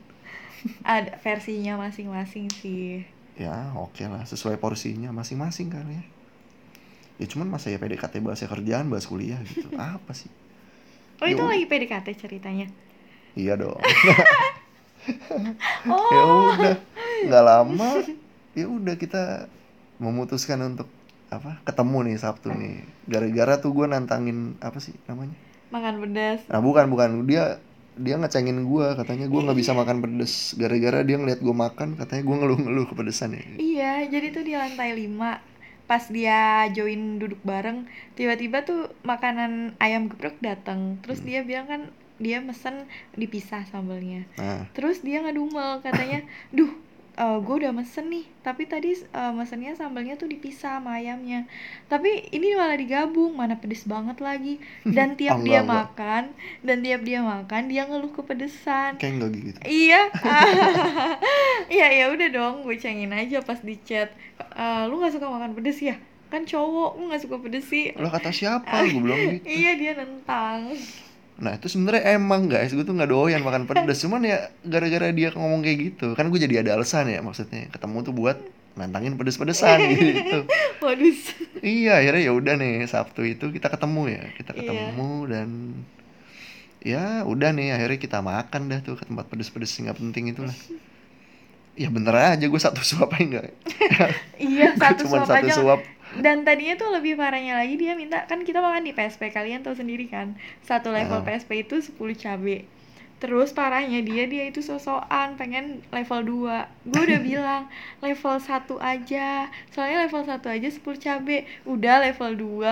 Ada 0.84 1.18
versinya 1.18 1.80
masing-masing 1.80 2.52
sih 2.52 3.08
ya 3.42 3.74
oke 3.74 4.06
lah 4.06 4.22
sesuai 4.30 4.62
porsinya 4.62 5.10
masing-masing 5.10 5.74
kan 5.74 5.86
ya. 5.90 6.04
Ya 7.18 7.26
cuman 7.30 7.50
masa 7.50 7.70
ya 7.74 7.78
PDKT 7.82 8.22
bahasnya 8.22 8.50
kerjaan 8.50 8.90
bahas 8.90 9.06
kuliah 9.10 9.42
gitu. 9.46 9.70
Apa 9.98 10.14
sih? 10.14 10.30
Oh 11.22 11.30
Ya 11.30 11.34
itu 11.38 11.44
lagi 11.46 11.66
PDKT 11.66 12.08
ceritanya? 12.18 12.68
Iya 13.34 13.58
dong. 13.58 13.82
Oh. 15.90 16.14
ya 16.14 16.22
udah 16.30 16.76
nggak 17.26 17.44
lama 17.46 17.90
ya 18.54 18.66
udah 18.70 18.96
kita 19.02 19.50
memutuskan 19.98 20.62
untuk 20.62 20.86
apa 21.32 21.58
ketemu 21.64 22.12
nih 22.12 22.16
Sabtu 22.20 22.52
nih. 22.52 22.84
Gara-gara 23.08 23.58
tuh 23.64 23.72
gue 23.72 23.88
nantangin 23.88 24.60
apa 24.60 24.78
sih 24.84 24.94
namanya? 25.08 25.34
Makan 25.72 26.04
pedas. 26.04 26.44
Nah 26.52 26.60
bukan 26.60 26.92
bukan. 26.92 27.24
Dia 27.24 27.58
dia 28.00 28.16
ngecengin 28.16 28.64
gua 28.64 28.96
katanya 28.96 29.28
gua 29.28 29.52
nggak 29.52 29.60
bisa 29.60 29.76
makan 29.76 30.00
pedes 30.00 30.56
gara-gara 30.56 31.04
dia 31.04 31.20
ngeliat 31.20 31.44
gua 31.44 31.56
makan 31.70 32.00
katanya 32.00 32.24
gua 32.24 32.36
ngeluh-ngeluh 32.40 32.86
kepedesan 32.88 33.36
ya. 33.36 33.44
Iya, 33.60 33.94
jadi 34.08 34.28
tuh 34.32 34.44
di 34.48 34.54
lantai 34.56 34.96
5 34.96 35.44
pas 35.86 36.08
dia 36.08 36.72
join 36.72 37.20
duduk 37.20 37.44
bareng, 37.44 37.84
tiba-tiba 38.16 38.64
tuh 38.64 38.88
makanan 39.04 39.76
ayam 39.76 40.08
geprek 40.08 40.40
datang. 40.40 41.04
Terus 41.04 41.20
Hmm. 41.20 41.28
dia 41.28 41.40
bilang 41.44 41.68
kan 41.68 41.82
dia 42.16 42.40
mesen 42.40 42.88
dipisah 43.18 43.68
sambelnya. 43.68 44.24
Nah 44.40 44.72
Terus 44.72 45.04
dia 45.04 45.20
ngedumel 45.20 45.84
katanya, 45.84 46.24
"Duh, 46.56 46.72
gue 47.18 47.56
udah 47.62 47.76
mesen 47.76 48.08
nih. 48.08 48.26
Tapi 48.42 48.66
tadi 48.66 48.96
eh, 48.96 49.32
mesennya 49.36 49.76
sambalnya 49.76 50.16
tuh 50.16 50.32
dipisah 50.32 50.80
sama 50.80 50.98
ayamnya. 50.98 51.46
Tapi 51.92 52.32
ini 52.32 52.56
malah 52.56 52.80
digabung 52.80 53.36
mana 53.36 53.60
pedes 53.60 53.84
banget 53.84 54.18
lagi. 54.24 54.58
Dan 54.96 55.20
tiap 55.20 55.44
dia 55.44 55.62
makan 55.62 56.32
dan 56.64 56.78
tiap 56.82 57.02
dia 57.04 57.20
makan 57.22 57.68
dia 57.68 57.86
ngeluh 57.86 58.12
kepedesan. 58.16 58.98
Kayak 58.98 59.14
enggak 59.20 59.30
gitu. 59.38 59.60
Iya. 59.68 60.02
Iya 61.72 61.88
ya 61.88 62.06
udah 62.12 62.28
dong 62.34 62.56
gue 62.68 62.76
cengin 62.76 63.12
aja 63.16 63.40
pas 63.40 63.60
di 63.64 63.76
chat. 63.84 64.12
"Eh, 64.42 64.84
lu 64.92 65.00
nggak 65.00 65.14
suka 65.16 65.28
makan 65.32 65.56
pedes 65.56 65.80
ya? 65.80 65.96
Kan 66.32 66.48
cowok 66.48 67.00
lu 67.00 67.12
nggak 67.12 67.24
suka 67.28 67.38
pedes 67.40 67.68
sih. 67.68 67.92
Lo 67.96 68.08
kata 68.12 68.32
siapa? 68.32 68.88
Gue 68.88 69.00
bilang 69.04 69.20
gitu. 69.40 69.46
Iya 69.46 69.72
dia 69.80 69.92
nentang 69.96 70.72
nah 71.42 71.58
itu 71.58 71.66
sebenarnya 71.68 72.16
emang 72.16 72.46
guys. 72.46 72.70
Gue 72.70 72.86
tuh 72.86 72.94
nggak 72.94 73.10
doyan 73.10 73.42
makan 73.42 73.66
pedas. 73.66 73.98
Cuman 74.06 74.22
ya 74.22 74.54
gara-gara 74.62 75.10
dia 75.10 75.34
ngomong 75.34 75.66
kayak 75.66 75.78
gitu. 75.92 76.14
Kan 76.14 76.30
gue 76.30 76.38
jadi 76.38 76.62
ada 76.62 76.78
alasan 76.78 77.10
ya 77.10 77.20
maksudnya. 77.20 77.66
Ketemu 77.74 77.98
tuh 78.06 78.14
buat 78.14 78.38
nantangin 78.78 79.18
pedes-pedesan 79.18 79.78
gitu. 79.92 80.46
Waduh. 80.80 81.18
Iya 81.60 82.00
akhirnya 82.00 82.22
ya 82.30 82.32
udah 82.38 82.54
nih 82.56 82.86
sabtu 82.86 83.26
itu 83.26 83.50
kita 83.50 83.74
ketemu 83.74 84.02
ya. 84.14 84.24
Kita 84.38 84.52
Iya. 84.54 84.60
ketemu 84.62 85.12
dan 85.26 85.50
ya 86.82 87.22
udah 87.30 87.50
nih 87.54 87.78
akhirnya 87.78 88.00
kita 88.02 88.20
makan 88.26 88.62
dah 88.74 88.80
tuh 88.82 88.98
ke 88.98 89.06
tempat 89.06 89.30
pedes-pedes 89.30 89.70
nggak 89.70 89.98
penting 90.02 90.34
itulah 90.34 90.54
ya 91.82 91.94
bener 91.94 92.14
aja 92.18 92.42
gue 92.42 92.62
satu 92.62 92.82
suap 92.82 93.14
aja 93.14 93.22
enggak 93.22 93.46
iya 94.42 94.74
satu 94.74 95.06
cuma 95.06 95.22
suap 95.22 95.30
satu 95.30 95.46
aja 95.46 95.52
suap 95.62 95.82
dan 96.18 96.42
tadinya 96.42 96.76
tuh 96.76 96.92
lebih 96.92 97.14
parahnya 97.14 97.56
lagi 97.56 97.76
dia 97.76 97.94
minta 97.94 98.26
kan 98.26 98.42
kita 98.42 98.60
makan 98.60 98.82
di 98.82 98.92
PSP 98.92 99.30
kalian 99.30 99.62
tahu 99.62 99.74
sendiri 99.74 100.06
kan? 100.06 100.36
Satu 100.62 100.90
level 100.90 101.20
Ah. 101.20 101.26
PSP 101.26 101.62
itu 101.62 101.80
10 101.80 101.96
cabe 102.14 102.68
terus 103.18 103.54
parahnya 103.54 104.02
dia 104.02 104.26
dia 104.26 104.44
itu 104.44 104.60
sosokan 104.60 105.38
pengen 105.38 105.86
level 105.88 106.50
2 106.50 106.90
gue 106.90 107.02
udah 107.06 107.22
bilang 107.30 107.64
level 108.00 108.36
1 108.36 108.50
aja. 108.78 109.30
Soalnya 109.70 110.04
level 110.04 110.26
1 110.26 110.42
aja 110.42 110.68
10 110.68 110.82
cabe 110.98 111.38
udah 111.64 112.02
level 112.02 112.32
2 112.34 112.66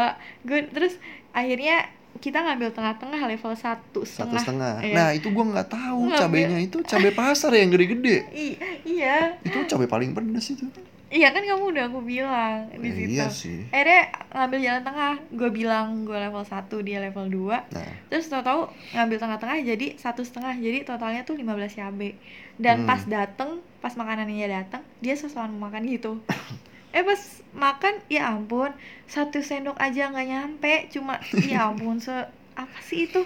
gue 0.43 0.59
terus 0.67 0.97
akhirnya 1.31 1.85
kita 2.17 2.41
ngambil 2.41 2.73
tengah-tengah 2.73 3.21
level 3.23 3.53
1 3.53 3.61
satu 3.61 4.01
setengah, 4.01 4.41
setengah. 4.41 4.73
Iya. 4.81 4.95
nah 4.97 5.09
itu 5.13 5.29
gue 5.29 5.45
nggak 5.45 5.69
tahu 5.69 6.01
Ngambil. 6.03 6.17
cabenya 6.17 6.57
itu 6.59 6.77
cabai 6.81 7.13
pasar 7.13 7.53
yang 7.53 7.69
gede-gede. 7.69 8.25
I- 8.35 8.57
iya. 8.83 9.37
Itu 9.39 9.63
cabai 9.63 9.85
paling 9.85 10.11
pedes 10.11 10.49
itu 10.49 10.65
iya 11.09 11.29
kan 11.29 11.41
kamu 11.41 11.63
udah 11.67 11.83
aku 11.85 11.99
bilang 11.99 12.69
di 12.71 12.85
Eh, 12.85 12.93
situ. 12.95 13.11
iya 13.11 13.25
sih. 13.27 13.65
Akhirnya 13.67 14.01
ngambil 14.31 14.59
jalan 14.59 14.83
tengah 14.83 15.11
gue 15.31 15.49
bilang 15.49 15.85
gue 16.01 16.13
level 16.15 16.41
1 16.41 16.53
dia 16.79 16.97
level 16.99 17.25
2 17.27 17.49
nah. 17.67 17.89
Terus 18.07 18.25
tau 18.27 18.39
tahu 18.39 18.61
ngambil 18.91 19.17
tengah-tengah 19.17 19.57
jadi 19.65 19.87
satu 19.95 20.21
setengah 20.21 20.53
jadi 20.55 20.81
totalnya 20.83 21.21
tuh 21.23 21.33
15 21.33 21.49
cabe. 21.73 22.13
Dan 22.55 22.83
Hmm. 22.83 22.87
pas 22.87 23.01
dateng 23.03 23.49
pas 23.77 23.91
makanannya 23.91 24.45
datang 24.45 24.85
dia 24.99 25.13
sesuatu 25.13 25.49
makan 25.51 25.83
gitu. 25.85 26.21
Eh 26.89 27.01
pas 27.01 27.21
makan 27.51 28.01
ya 28.07 28.29
ampun 28.29 28.73
satu 29.05 29.39
sendok 29.39 29.77
aja 29.77 30.09
nggak 30.09 30.25
nyampe 30.25 30.73
cuma 30.89 31.17
ya 31.43 31.69
ampun 31.69 31.97
se 31.97 32.13
apa 32.59 32.77
sih 32.81 33.05
itu? 33.05 33.21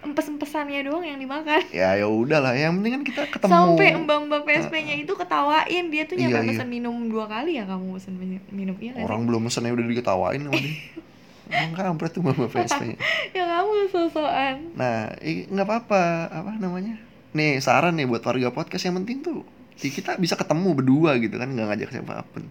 Empes-empesannya 0.00 0.82
doang 0.82 1.02
yang 1.02 1.16
dimakan. 1.16 1.62
Ya 1.74 1.94
ya 1.94 2.06
udahlah. 2.06 2.54
Yang 2.54 2.72
penting 2.78 2.92
kan 2.92 3.02
kita 3.02 3.22
ketemu. 3.28 3.50
Sampai 3.52 3.88
mbak-mbak 3.96 4.42
PSP-nya 4.42 4.94
itu 4.96 5.12
ketawain. 5.12 5.84
Dia 5.88 6.02
tuh 6.04 6.16
nyampe 6.16 6.32
Iya, 6.32 6.42
iya. 6.42 6.50
pesen 6.52 6.68
minum 6.68 6.94
dua 7.06 7.26
kali 7.26 7.58
ya 7.58 7.64
kamu 7.64 7.94
pesen 7.94 8.14
min- 8.14 8.46
minum 8.48 8.74
iya 8.76 8.92
nggak 8.92 9.02
sih? 9.02 9.06
orang 9.06 9.20
belum 9.24 9.40
mesen 9.42 9.62
ya 9.62 9.72
udah 9.72 9.84
diketawain 9.84 10.40
sama 10.40 10.54
dia. 10.56 10.74
Emang 11.52 11.74
kampret 11.76 12.10
tuh 12.10 12.22
mama 12.22 12.46
PSP 12.46 12.80
nya 12.86 12.96
ya 13.36 13.44
kamu 13.44 13.72
sosokan 13.88 14.56
nah 14.72 15.12
nggak 15.20 15.66
apa-apa. 15.66 16.02
Apa 16.30 16.50
namanya? 16.56 16.96
Nih 17.32 17.58
saran 17.58 17.94
nih 17.94 18.06
buat 18.06 18.22
warga 18.22 18.48
podcast. 18.48 18.82
Yang 18.82 18.96
penting 19.02 19.16
tuh 19.20 19.38
di- 19.74 19.90
kita 19.90 20.14
bisa 20.16 20.34
ketemu 20.34 20.68
berdua 20.72 21.18
gitu 21.18 21.36
kan. 21.36 21.46
Nggak 21.46 21.66
ngajak 21.68 21.88
siapa 21.92 22.22
pun. 22.26 22.46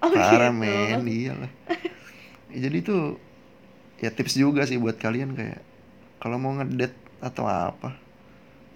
Oh 0.00 0.08
parah 0.08 0.50
gitu. 0.50 0.58
men. 0.58 1.00
Iyalah 1.04 1.50
Ya, 2.50 2.58
jadi 2.62 2.78
tuh 2.82 3.16
ya 4.02 4.10
tips 4.10 4.34
juga 4.34 4.66
sih 4.66 4.76
buat 4.76 4.98
kalian 4.98 5.38
kayak 5.38 5.62
kalau 6.18 6.36
mau 6.36 6.52
ngedate 6.58 6.98
atau 7.22 7.46
apa 7.46 7.94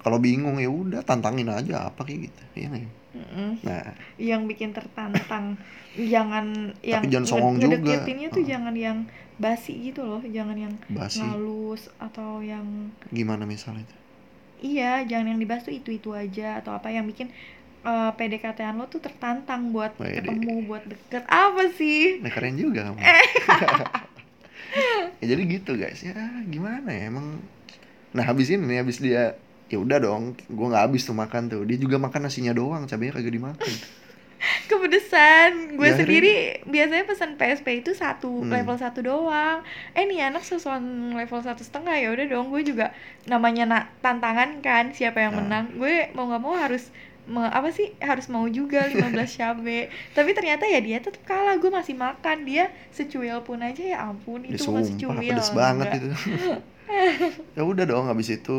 kalau 0.01 0.23
bingung 0.23 0.63
ya 0.63 0.71
udah 0.71 1.03
tantangin 1.03 1.51
aja 1.51 1.91
apa 1.91 2.07
kayak 2.07 2.31
gitu 2.31 2.43
iya 2.55 2.67
nggak? 2.71 2.91
Mm-mm. 3.17 3.51
nah 3.67 3.83
yang 4.23 4.47
bikin 4.47 4.71
tertantang 4.71 5.59
jangan 5.97 6.77
yang 6.85 7.03
jangan 7.11 7.27
songong 7.27 7.57
juga. 7.59 8.07
tuh 8.07 8.39
Heeh. 8.39 8.45
jangan 8.47 8.75
yang 8.77 8.99
basi 9.37 9.73
gitu 9.91 10.05
loh 10.07 10.23
jangan 10.23 10.57
yang 10.57 10.75
basi 10.89 11.21
ngalus 11.21 11.91
atau 11.99 12.39
yang 12.41 12.93
gimana 13.11 13.45
misalnya 13.49 13.83
itu 13.83 13.97
iya 14.63 15.03
jangan 15.05 15.35
yang 15.35 15.41
dibahas 15.43 15.67
tuh 15.67 15.75
itu 15.75 15.91
itu 15.91 16.13
aja 16.13 16.61
atau 16.61 16.77
apa 16.77 16.89
yang 16.89 17.05
bikin 17.09 17.29
eh, 17.83 18.11
PDKT-an 18.15 18.77
lo 18.77 18.87
tuh 18.87 19.01
tertantang 19.01 19.73
buat 19.73 19.97
Wede. 19.97 20.23
ketemu 20.23 20.65
buat 20.65 20.85
deket 20.85 21.25
apa 21.27 21.73
sih 21.75 22.21
Nah, 22.21 22.31
keren 22.31 22.57
juga 22.57 22.85
kamu. 22.87 23.01
Ya 25.19 25.27
jadi 25.27 25.43
gitu 25.47 25.73
guys. 25.75 26.01
Ya 26.01 26.15
gimana 26.45 26.89
ya 26.89 27.09
emang. 27.09 27.41
Nah 28.13 28.23
habis 28.23 28.49
ini 28.49 28.65
nih 28.65 28.79
habis 28.81 28.99
dia 28.99 29.37
ya 29.67 29.77
udah 29.77 29.99
dong 29.99 30.39
gue 30.39 30.67
nggak 30.67 30.85
habis 30.85 31.03
tuh 31.03 31.13
makan 31.13 31.49
tuh. 31.49 31.63
Dia 31.63 31.77
juga 31.77 31.97
makan 31.97 32.25
nasinya 32.25 32.53
doang 32.53 32.85
cabenya 32.85 33.13
kagak 33.13 33.33
dimakan. 33.33 33.73
Kepedesan. 34.69 35.75
Gue 35.75 35.89
Ya, 35.89 35.97
sendiri 35.97 36.35
biasanya 36.65 37.05
pesan 37.05 37.35
PSP 37.35 37.81
itu 37.81 37.93
satu 37.93 38.45
Hmm. 38.45 38.53
level 38.53 38.77
satu 38.77 39.01
doang. 39.01 39.65
Eh 39.93 40.05
nih 40.05 40.29
anak 40.29 40.43
sesuatu 40.43 40.85
level 41.11 41.41
satu 41.41 41.63
setengah 41.63 41.97
ya 41.97 42.09
udah 42.11 42.27
dong. 42.27 42.49
Gue 42.49 42.63
juga 42.63 42.93
namanya 43.25 43.65
na- 43.65 43.89
tantangan 44.01 44.61
kan 44.61 44.93
siapa 44.93 45.21
yang 45.21 45.35
Nah. 45.35 45.41
menang. 45.41 45.65
Gue 45.75 46.13
mau 46.13 46.27
nggak 46.27 46.43
mau 46.43 46.55
harus 46.55 46.93
me- 47.27 47.51
apa 47.51 47.69
sih 47.75 47.93
harus 47.99 48.27
mau 48.31 48.47
juga 48.47 48.87
15 48.87 49.31
cabe. 49.39 49.91
Tapi 50.15 50.31
ternyata 50.33 50.65
ya 50.67 50.79
dia 50.83 50.99
tetap 51.03 51.23
kalah 51.27 51.59
gue 51.59 51.71
masih 51.71 51.95
makan. 51.99 52.47
Dia 52.47 52.71
secuil 52.95 53.39
pun 53.43 53.59
aja 53.61 53.83
ya 53.83 53.99
ampun 54.07 54.47
ya 54.47 54.55
itu 54.55 54.65
masih 54.71 54.95
sumpah 54.97 55.19
cuil 55.19 55.31
pedes 55.31 55.49
banget 55.53 55.87
enggak. 55.91 56.01
itu. 56.01 56.09
Ya 57.59 57.67
udah 57.67 57.83
dong 57.83 58.07
habis 58.07 58.31
itu 58.31 58.59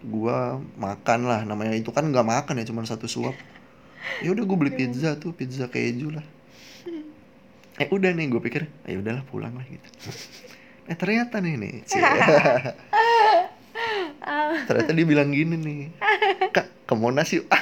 gua 0.00 0.56
makan 0.80 1.28
lah. 1.28 1.40
Namanya 1.44 1.76
itu 1.76 1.92
kan 1.92 2.08
nggak 2.08 2.24
makan 2.24 2.54
ya 2.60 2.64
cuma 2.64 2.80
satu 2.88 3.04
suap. 3.04 3.36
Ya 4.24 4.32
udah 4.32 4.44
gue 4.48 4.56
beli 4.56 4.72
Aduh. 4.72 4.78
pizza 4.80 5.10
tuh 5.20 5.36
pizza 5.36 5.68
keju 5.68 6.16
lah. 6.16 6.24
Eh 7.76 7.92
udah 7.92 8.08
nih 8.16 8.32
gue 8.32 8.40
pikir 8.40 8.64
ya 8.88 8.96
udahlah 8.96 9.20
pulang 9.28 9.52
lah 9.52 9.66
gitu. 9.68 9.84
Eh 10.88 10.96
ternyata 10.96 11.44
nih 11.44 11.60
nih. 11.60 11.74
Ah, 14.26 14.56
ternyata 14.64 14.90
dia 14.96 15.06
bilang 15.06 15.28
gini 15.30 15.54
nih 15.60 15.80
kak 16.56 16.66
ke 16.88 16.94
Monas 16.96 17.28
yuk. 17.36 17.44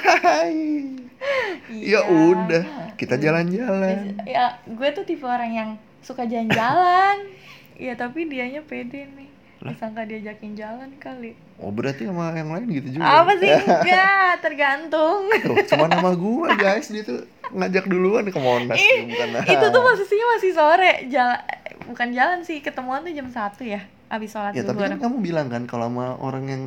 Iya. 1.65 2.05
ya 2.05 2.13
udah 2.13 2.93
kita 2.95 3.17
jalan-jalan. 3.17 4.21
Ya 4.29 4.61
gue 4.69 4.89
tuh 4.93 5.01
tipe 5.01 5.25
orang 5.25 5.51
yang 5.51 5.69
suka 6.05 6.23
jalan-jalan. 6.23 7.19
Ya 7.75 7.91
tapi 7.99 8.23
dianya 8.31 8.63
pede 8.63 9.03
nih. 9.03 9.27
Disangka 9.59 10.07
diajakin 10.07 10.55
jalan 10.55 10.95
kali. 10.95 11.35
Oh 11.59 11.67
berarti 11.75 12.07
sama 12.07 12.31
yang 12.31 12.55
lain 12.55 12.71
gitu 12.71 12.95
juga? 12.95 13.19
Apa 13.19 13.35
sih? 13.35 13.51
Enggak 13.83 14.39
tergantung. 14.39 15.27
Tuh, 15.43 15.59
cuma 15.67 15.91
nama 15.91 16.15
gue 16.15 16.49
guys. 16.55 16.87
Dia 16.87 17.03
tuh 17.03 17.27
ngajak 17.51 17.91
duluan 17.91 18.23
ke 18.31 18.39
Monas. 18.39 18.79
Ih, 18.79 19.11
bukan. 19.11 19.43
itu 19.43 19.65
tuh 19.75 19.81
posisinya 19.83 20.25
masih 20.39 20.51
sore. 20.55 20.93
Jalan 21.11 21.39
bukan 21.85 22.09
jalan 22.15 22.39
sih 22.41 22.63
ketemuan 22.63 23.05
tuh 23.05 23.13
jam 23.13 23.27
satu 23.29 23.61
ya 23.67 23.81
abis 24.07 24.29
sholat 24.31 24.53
ya 24.53 24.61
tapi 24.61 24.79
kan 24.79 24.97
kamu 24.97 25.17
bilang 25.19 25.47
kan 25.47 25.65
kalau 25.65 25.89
sama 25.89 26.15
orang 26.17 26.45
yang 26.45 26.63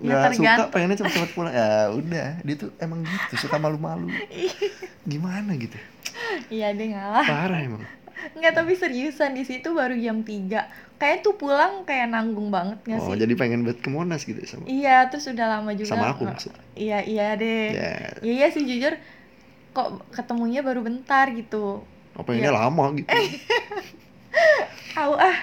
Ya, 0.00 0.16
nggak 0.16 0.32
suka 0.32 0.32
tergantung. 0.32 0.70
pengennya 0.72 0.96
cepet-cepet 0.96 1.30
pulang. 1.36 1.52
Ya 1.52 1.68
udah. 1.92 2.28
Dia 2.40 2.56
tuh 2.56 2.72
emang 2.80 3.04
gitu 3.04 3.34
suka 3.36 3.60
malu-malu. 3.60 4.08
Gimana 5.12 5.52
gitu? 5.54 5.76
Iya 6.48 6.72
deh 6.72 6.88
ngalah. 6.88 7.20
Parah 7.22 7.60
emang. 7.60 7.84
Nggak 8.32 8.52
tapi 8.56 8.72
seriusan 8.74 9.36
di 9.36 9.44
situ 9.44 9.68
baru 9.70 9.92
jam 9.94 10.24
3 10.24 10.96
kayak 10.96 11.20
tuh 11.20 11.36
pulang 11.36 11.84
kayak 11.84 12.08
nanggung 12.08 12.48
banget 12.48 12.80
nggak 12.82 12.96
oh 12.98 13.12
sih? 13.12 13.20
jadi 13.20 13.32
pengen 13.34 13.60
buat 13.60 13.76
ke 13.76 13.88
Monas 13.88 14.24
gitu 14.24 14.40
sama? 14.42 14.64
Iya 14.64 15.04
terus 15.08 15.28
udah 15.28 15.46
lama 15.50 15.72
juga. 15.72 15.88
Sama 15.90 16.12
aku 16.12 16.24
nggak- 16.24 16.48
maksud. 16.48 16.52
Iya 16.72 16.98
iya 17.02 17.28
deh. 17.36 17.68
Ya. 17.68 17.92
Iya 18.20 18.32
iya 18.34 18.46
sih 18.48 18.64
jujur 18.64 18.96
kok 19.70 19.88
ketemunya 20.10 20.64
baru 20.64 20.80
bentar 20.80 21.28
gitu. 21.30 21.84
oh 22.10 22.24
pengennya 22.24 22.50
lama 22.50 22.90
gitu 22.92 23.04
Tahu 24.90 25.12
ah. 25.14 25.36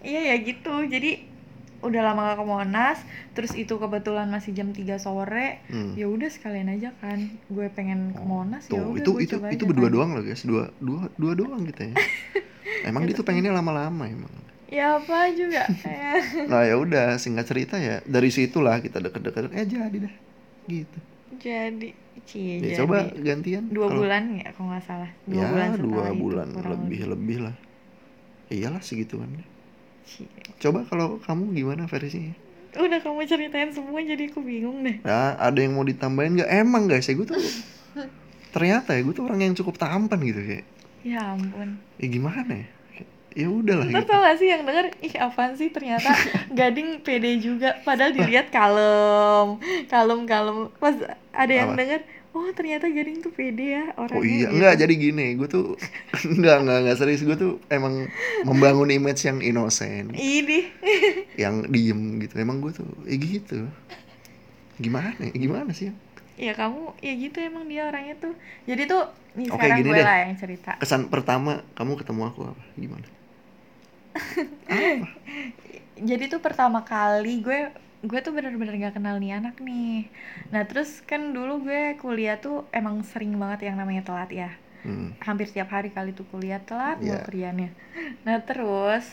Iya 0.00 0.20
ya 0.30 0.36
gitu. 0.40 0.84
Jadi 0.84 1.32
udah 1.80 2.00
lama 2.00 2.32
gak 2.32 2.40
ke 2.40 2.44
Monas, 2.44 2.98
terus 3.32 3.52
itu 3.52 3.76
kebetulan 3.76 4.24
masih 4.26 4.50
jam 4.50 4.70
3 4.70 4.96
sore. 4.96 5.60
Hmm. 5.66 5.92
Ya 5.92 6.06
udah 6.06 6.26
sekalian 6.26 6.70
aja 6.70 6.96
kan. 6.96 7.28
Gue 7.46 7.68
pengen 7.68 8.10
ke 8.10 8.22
Monas 8.22 8.64
ya 8.66 8.80
udah 8.80 8.96
itu 8.96 9.10
itu 9.20 9.36
itu 9.50 9.64
berdua 9.64 9.86
kan. 9.86 9.94
doang 9.94 10.10
loh 10.12 10.22
guys 10.22 10.42
dua 10.42 10.72
dua 10.78 11.12
dua 11.14 11.32
doang 11.34 11.60
gitu 11.62 11.84
ya 11.84 11.94
emang 12.88 13.04
dia 13.04 13.12
tuh 13.12 13.22
pengennya 13.22 13.52
lama-lama 13.52 14.04
emang 14.04 14.32
Ya 14.64 14.96
apa 14.96 15.30
juga. 15.30 15.68
Ya. 15.84 16.18
nah 16.50 16.64
ya 16.64 16.74
udah 16.74 17.14
singkat 17.14 17.46
cerita 17.46 17.76
ya 17.76 18.00
dari 18.02 18.26
situlah 18.28 18.80
kita 18.80 18.98
deket-deket 18.98 19.52
eh 19.52 19.62
jadi 19.62 19.96
dah 20.00 20.14
gitu 20.66 20.98
jadi 21.36 21.88
cie 22.24 22.58
ya 22.58 22.72
jadi. 22.72 22.78
coba 22.80 22.96
gantian 23.12 23.68
dua 23.68 23.86
Kalau- 23.86 24.00
bulan 24.00 24.22
ya 24.34 24.48
kalau 24.50 24.66
nggak 24.72 24.82
salah. 24.82 25.10
Dua 25.24 25.36
ya 25.36 25.46
bulan 25.46 25.68
dua 25.76 26.04
itu, 26.06 26.16
bulan 26.16 26.46
kurang 26.50 26.70
lebih 26.80 27.00
lebih 27.06 27.36
lah 27.44 27.54
iyalah 28.48 28.80
segituan 28.80 29.28
Cie. 30.04 30.28
coba 30.60 30.84
kalau 30.84 31.16
kamu 31.20 31.56
gimana 31.56 31.88
versinya? 31.88 32.36
Udah 32.74 32.98
kamu 33.00 33.24
ceritain 33.24 33.70
semua 33.70 34.02
jadi 34.02 34.28
aku 34.28 34.42
bingung 34.42 34.82
deh. 34.82 35.00
nah 35.00 35.38
ada 35.38 35.56
yang 35.56 35.72
mau 35.72 35.86
ditambahin 35.86 36.36
nggak? 36.36 36.50
Emang 36.50 36.84
guys 36.84 37.06
ya 37.06 37.14
gue 37.14 37.24
tuh 37.24 37.38
ternyata 38.54 38.94
ya 38.94 39.00
gue 39.00 39.14
tuh 39.14 39.24
orang 39.24 39.40
yang 39.42 39.54
cukup 39.54 39.78
tampan 39.78 40.18
gitu 40.20 40.40
kayak. 40.40 40.66
Ya 41.00 41.32
ampun. 41.32 41.80
Ya 41.96 42.06
gimana 42.06 42.52
ya? 42.52 42.66
Ya 43.34 43.50
udahlah 43.50 43.90
Ntar 43.90 44.06
gitu. 44.06 44.10
tau 44.14 44.20
gak 44.22 44.36
sih 44.38 44.46
yang 44.46 44.62
denger, 44.62 44.86
ih 45.02 45.14
apaan 45.18 45.58
sih 45.58 45.66
ternyata 45.74 46.06
gading 46.58 47.02
pede 47.02 47.42
juga. 47.42 47.74
Padahal 47.82 48.14
dilihat 48.14 48.54
kalem, 48.54 49.58
kalem-kalem 49.90 50.70
Pas 50.78 50.94
ada 51.34 51.50
yang 51.52 51.74
Apa? 51.74 51.78
denger, 51.82 52.00
oh 52.34 52.50
ternyata 52.50 52.90
gading 52.90 53.22
tuh 53.22 53.30
pede 53.30 53.78
ya 53.78 53.84
orangnya 53.94 54.18
Oh 54.18 54.24
iya, 54.26 54.50
gitu. 54.50 54.54
enggak 54.58 54.74
jadi 54.82 54.94
gini, 54.94 55.26
gue 55.38 55.46
tuh 55.46 55.78
enggak 56.34 56.56
enggak 56.66 56.78
enggak 56.82 56.96
serius 56.98 57.22
gue 57.22 57.36
tuh 57.38 57.52
emang 57.70 58.10
membangun 58.42 58.90
image 58.90 59.22
yang 59.22 59.38
innocent, 59.38 60.10
Ini, 60.12 60.58
yang 61.42 61.70
diem 61.70 62.18
gitu. 62.20 62.34
Emang 62.36 62.58
gue 62.58 62.74
tuh 62.74 62.90
ya 63.06 63.14
gitu. 63.16 63.70
Gimana? 64.76 65.14
ya? 65.22 65.30
Gimana 65.30 65.70
sih? 65.70 65.94
ya 66.34 66.50
kamu, 66.50 66.98
ya 66.98 67.14
gitu 67.14 67.38
emang 67.38 67.62
dia 67.70 67.86
orangnya 67.86 68.18
tuh 68.18 68.34
Jadi 68.66 68.90
tuh, 68.90 69.06
nih 69.38 69.54
Oke, 69.54 69.54
sekarang 69.54 69.78
gue 69.86 69.94
deh. 69.94 70.02
lah 70.02 70.16
yang 70.26 70.34
cerita 70.34 70.74
Kesan 70.82 71.06
pertama 71.06 71.62
kamu 71.78 71.94
ketemu 71.94 72.22
aku 72.26 72.40
apa? 72.50 72.62
Gimana? 72.74 73.06
apa? 74.66 75.06
Jadi 75.94 76.24
tuh 76.26 76.42
pertama 76.42 76.82
kali 76.82 77.38
gue 77.38 77.70
gue 78.04 78.20
tuh 78.20 78.32
bener-bener 78.36 78.76
gak 78.78 79.00
kenal 79.00 79.16
nih 79.16 79.32
anak 79.40 79.56
nih 79.58 80.12
Nah 80.52 80.62
terus 80.68 81.00
kan 81.02 81.32
dulu 81.32 81.64
gue 81.64 81.96
kuliah 81.96 82.36
tuh 82.36 82.68
emang 82.70 83.00
sering 83.02 83.32
banget 83.36 83.72
yang 83.72 83.76
namanya 83.80 84.04
telat 84.04 84.30
ya 84.30 84.50
Hmm. 84.84 85.16
hampir 85.24 85.48
tiap 85.48 85.72
hari 85.72 85.88
kali 85.88 86.12
tuh 86.12 86.28
kuliah 86.28 86.60
telat 86.60 87.00
Iya. 87.00 87.24
kerjaannya. 87.24 87.72
Nah 88.28 88.36
terus 88.44 89.08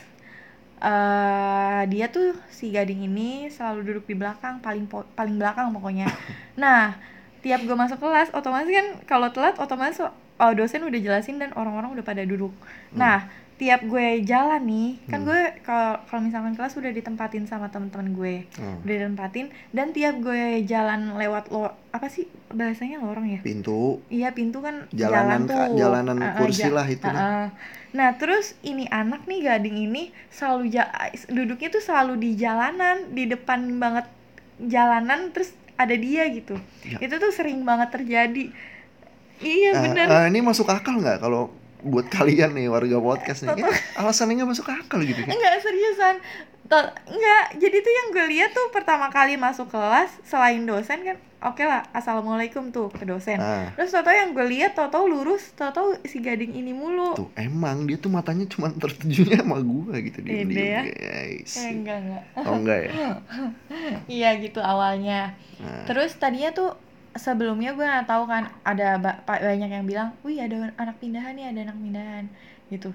eh 0.82 1.82
dia 1.88 2.12
tuh 2.12 2.36
si 2.50 2.76
gading 2.76 3.06
ini 3.06 3.48
selalu 3.48 3.80
duduk 3.88 4.06
di 4.10 4.16
belakang 4.20 4.60
paling 4.60 4.84
paling 4.90 5.36
belakang 5.40 5.72
pokoknya. 5.72 6.12
Nah 6.60 7.00
tiap 7.40 7.64
gue 7.64 7.72
masuk 7.74 8.04
kelas 8.04 8.36
otomatis 8.36 8.68
kan 8.68 8.88
kalau 9.08 9.32
telat 9.32 9.56
otomatis 9.58 10.04
oh, 10.04 10.52
dosen 10.52 10.84
udah 10.84 11.00
jelasin 11.00 11.40
dan 11.40 11.56
orang-orang 11.56 11.96
udah 11.96 12.04
pada 12.04 12.28
duduk. 12.28 12.52
Nah 12.92 13.32
tiap 13.62 13.86
gue 13.86 14.26
jalan 14.26 14.58
nih 14.60 14.90
kan 15.06 15.22
Hmm. 15.22 15.28
gue 15.28 15.42
kalau 15.62 16.02
kalau 16.04 16.22
misalkan 16.24 16.52
kelas 16.52 16.74
udah 16.74 16.90
ditempatin 16.90 17.46
sama 17.46 17.70
teman-teman 17.70 18.10
gue 18.12 18.36
Oh, 18.58 18.82
udah 18.82 18.94
ditempatin 18.96 19.54
dan 19.70 19.94
tiap 19.94 20.18
gue 20.18 20.66
jalan 20.66 21.14
lewat 21.14 21.48
lo 21.48 21.70
apa 21.88 22.08
sih 22.08 22.26
bahasanya 22.50 22.98
lorong 22.98 23.30
ya 23.30 23.40
pintu, 23.40 24.02
Iya 24.08 24.32
pintu 24.32 24.60
kan 24.60 24.90
jalanan 24.90 25.46
jalan 25.46 25.70
tuh. 25.70 25.78
jalanan 25.78 26.18
kursi 26.36 26.66
ja- 26.66 26.74
lah 26.74 26.88
itu. 26.88 27.00
kan. 27.00 27.14
uh-uh. 27.14 27.48
Nah 27.92 28.10
terus 28.16 28.58
ini 28.62 28.90
anak 28.90 29.24
nih 29.24 29.46
gading 29.46 29.78
ini 29.84 30.04
selalu 30.30 30.72
ja- 30.72 30.90
duduknya 31.28 31.70
tuh 31.70 31.80
selalu 31.80 32.18
di 32.18 32.30
jalanan 32.34 33.12
di 33.12 33.24
depan 33.26 33.78
banget 33.78 34.10
jalanan 34.60 35.30
terus 35.30 35.54
ada 35.76 35.94
dia 35.94 36.26
gitu. 36.30 36.58
Ya. 36.84 36.98
Itu 37.00 37.18
tuh 37.18 37.30
sering 37.30 37.62
banget 37.62 37.90
terjadi. 37.92 38.50
Iya 39.40 39.70
Eh, 39.72 39.82
bener. 39.84 40.08
eh, 40.08 40.26
ini 40.28 40.40
masuk 40.40 40.66
akal 40.68 40.96
nggak 40.96 41.18
kalau 41.20 41.50
buat 41.82 42.08
kalian 42.08 42.54
nih 42.54 42.68
warga 42.68 42.98
podcast 42.98 43.44
nih? 43.44 43.66
Alasannya 43.96 44.40
nggak 44.40 44.52
masuk 44.52 44.68
akal 44.68 45.02
gitu 45.02 45.22
kan? 45.22 45.34
Enggak 45.34 45.54
seriusan. 45.60 46.16
To- 46.66 46.94
enggak, 47.06 47.46
jadi 47.60 47.78
tuh 47.78 47.92
yang 47.92 48.08
gue 48.12 48.26
lihat 48.32 48.50
tuh 48.52 48.72
pertama 48.72 49.12
kali 49.12 49.36
masuk 49.36 49.68
kelas 49.68 50.08
selain 50.24 50.64
dosen 50.64 51.04
kan 51.04 51.18
oke 51.42 51.60
lah 51.66 51.84
assalamualaikum 51.92 52.70
tuh 52.70 52.88
ke 52.88 53.04
dosen. 53.04 53.42
Ah, 53.42 53.74
Terus 53.76 53.92
tau-tau 53.92 54.14
yang 54.14 54.32
gue 54.32 54.46
lihat 54.48 54.78
tau-tau 54.78 55.04
lurus, 55.04 55.52
tau-tau 55.52 55.98
si 56.06 56.22
gading 56.22 56.54
ini 56.54 56.72
mulu. 56.72 57.18
tuh 57.18 57.28
emang 57.36 57.90
dia 57.90 57.98
tuh 57.98 58.08
matanya 58.08 58.46
cuma 58.48 58.70
tertujunya 58.72 59.42
sama 59.42 59.60
gua 59.60 59.98
gitu 60.00 60.22
dia. 60.22 60.46
Ya? 60.48 60.82
Guys. 60.86 61.60
Eh, 61.60 61.76
enggak 61.76 61.98
enggak. 61.98 62.24
Oh 62.40 62.56
enggak 62.56 62.80
ya? 62.88 62.92
Iya 64.22 64.30
gitu 64.40 64.62
awalnya. 64.62 65.34
Nah, 65.60 65.84
Terus 65.90 66.16
tadinya 66.16 66.54
tuh 66.54 66.78
sebelumnya 67.16 67.76
gue 67.76 67.84
nggak 67.84 68.08
tahu 68.08 68.24
kan 68.28 68.48
ada 68.64 68.96
banyak 69.28 69.70
yang 69.72 69.86
bilang, 69.88 70.10
wih 70.24 70.40
ada 70.40 70.72
anak 70.80 70.96
pindahan 71.04 71.36
nih, 71.36 71.52
ada 71.52 71.60
anak 71.72 71.78
pindahan 71.78 72.26
gitu. 72.72 72.92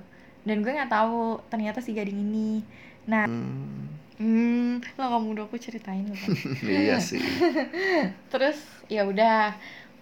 Dan 0.47 0.63
gue 0.65 0.73
nggak 0.73 0.93
tahu 0.93 1.43
ternyata 1.53 1.85
si 1.85 1.93
gading 1.93 2.17
ini. 2.17 2.65
Nah, 3.05 3.29
hmm, 3.29 4.21
hmm, 4.23 4.73
lo 4.97 5.05
kamu 5.13 5.27
udah 5.37 5.45
aku 5.47 5.57
ceritain 5.61 6.07
loh 6.09 6.17
kan. 6.17 6.33
iya 6.65 6.97
sih. 6.97 7.21
Terus 8.33 8.59
ya 8.89 9.05
udah, 9.05 9.55